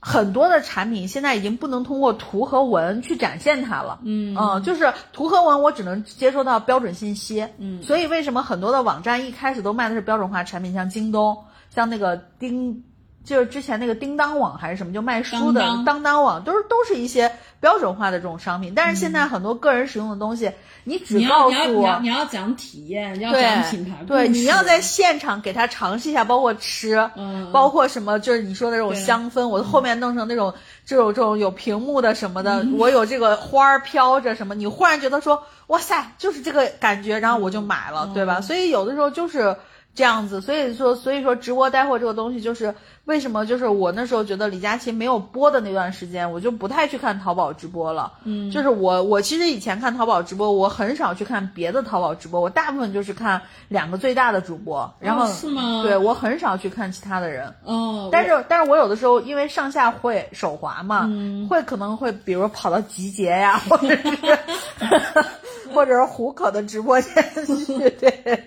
[0.00, 4.00] 很多的产品现在已经不能通过图和文去展现它了。
[4.04, 7.46] 嗯就是图和文我只能接收到标准信息。
[7.58, 12.84] 嗯，所以为什么很多的网站一开始都卖的是标准化产品，像京东，像那个叮。
[13.24, 18.74] 就是之前那个叮当网还是什么，就卖书的当当网，都是都是一些标准化的这种商品。
[18.74, 20.52] 但是现在很多个人使用的东西，
[20.84, 30.52] 你只告你要你要诉我，你要讲体验，你要讲品牌对，你要在现场给他尝试一下，包括吃，嗯包括什么，就是你说的这种香氛，我后面弄成那种
[30.84, 38.40] 这种这种有屏幕的什么的，嗯 我有这个花儿飘着什么，你忽然觉得说，哇塞，就是这个感觉，然后我就买了，对嗯吧？
[38.42, 39.56] 所以有的时候就是。
[39.94, 48.12] 这样子，所以说，所以说直播带货这个东西，就是为什么，就是我那时候觉得李佳琦没有播的那段时间，我就不太去看淘宝直播了。
[48.24, 57.54] 嗯，就是我，我其实以前看淘宝直播，我很少去看别的淘宝直播，我大部分就是看两个最大的主播，然后、哦是吗对我很少去看其他的人。
[57.64, 64.38] 哦，但是，但是我有的时候因为上下会手滑嘛，嗯会可能会比如跑到集结呀，或者是
[65.74, 67.12] 或者是虎口的直播间
[67.66, 68.44] 去，对对。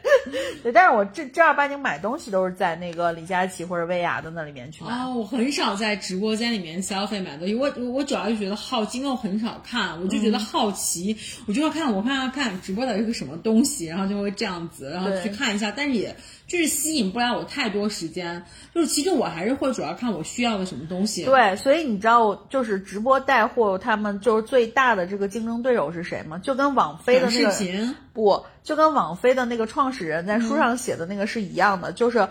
[0.74, 4.92] 但是我正正儿八经买东西都是在那个李佳琦或者薇娅的那里面去买。
[4.92, 11.16] 啊、我很少在直播间里面消费买东西，我我主要就觉得好奇，因为我很少看，我就觉得好奇，
[11.48, 16.16] 我就要看我看要看直播的是个什么东西，然后就会这样子，然后去看一下，但是也
[16.48, 18.42] 就是吸引不了我太多时间，
[18.74, 21.26] 就是其实我还是会主要看我需要的什么东西。
[21.26, 26.38] 对，所以你知道，就是直播带货，他们就是最大的这个竞争对手是谁吗？
[26.38, 32.28] 就跟网飞的那个视频，不，就跟网飞的那个创始人在书上写的那个是一样的，就是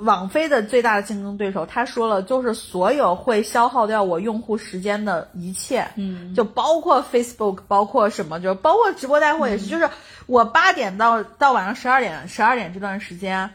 [0.00, 9.88] 网飞的最大的竞争对手，他说了，就是所有会消耗掉我用户时间的一切，嗯，就包括 Facebook，包括什么，就包括直播带货也是，就是
[10.26, 13.50] 我八点到到晚上十二点，十二点这段时间，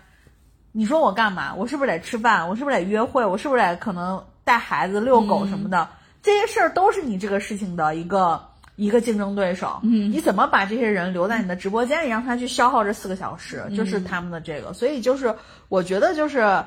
[0.71, 1.53] 你说我干嘛？
[1.55, 2.47] 我是不是得吃饭？
[2.49, 3.25] 我是不是得约会？
[3.25, 5.89] 我是不是得可能带孩子、遛狗什么的？
[6.23, 8.46] 这些事儿都是你这个事情的一个
[8.77, 9.79] 一个竞争对手。
[9.83, 13.61] 嗯，你怎么把这些人留在你的直播间里，让他去消耗这四个小时？
[13.75, 15.35] 就是他们的这个，所以就是
[15.67, 16.63] 我觉得就是。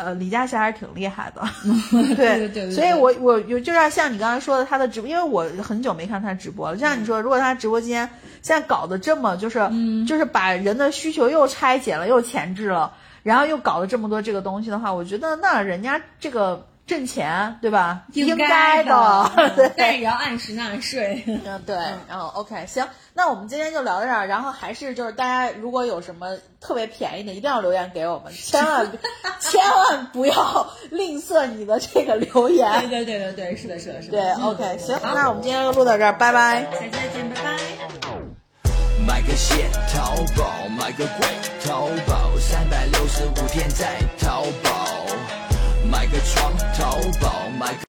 [0.00, 1.42] 呃，李佳琦还是挺厉害的，
[2.14, 6.76] 对对对对所以我我有就像像你刚才说的，他的直播，因为我很久没看他直播了。
[6.76, 8.08] 就像你说，如果他直播间
[8.40, 9.58] 现在搞得这么，就是、
[10.06, 12.92] 就是把人的需求又拆解了，又前置了，
[13.24, 18.02] 然后又搞了这么多这个东西的话，我觉得那人家这个挣钱，对吧？
[18.14, 21.22] 应该的， 对，但是也要按时纳税。
[21.26, 21.76] 嗯，对。
[22.08, 24.26] 然后 OK，行，那我们今天就聊到这儿。
[24.26, 28.90] 然后还是就是大家如果有什么特别便宜的，一定要留言给我们， 千万
[29.38, 32.88] 千万不要吝啬你的这个留言。
[32.88, 34.12] 对对对对对，是的，是的，是的。
[34.12, 36.62] 对，OK，行，那我们今天就录到这儿，拜拜。
[36.62, 37.58] 下期再见，拜拜。
[39.06, 41.26] 买个线，淘宝买个贵，
[41.64, 44.86] 淘宝三百六十五天在淘宝
[45.90, 47.80] 买个床，淘宝买个。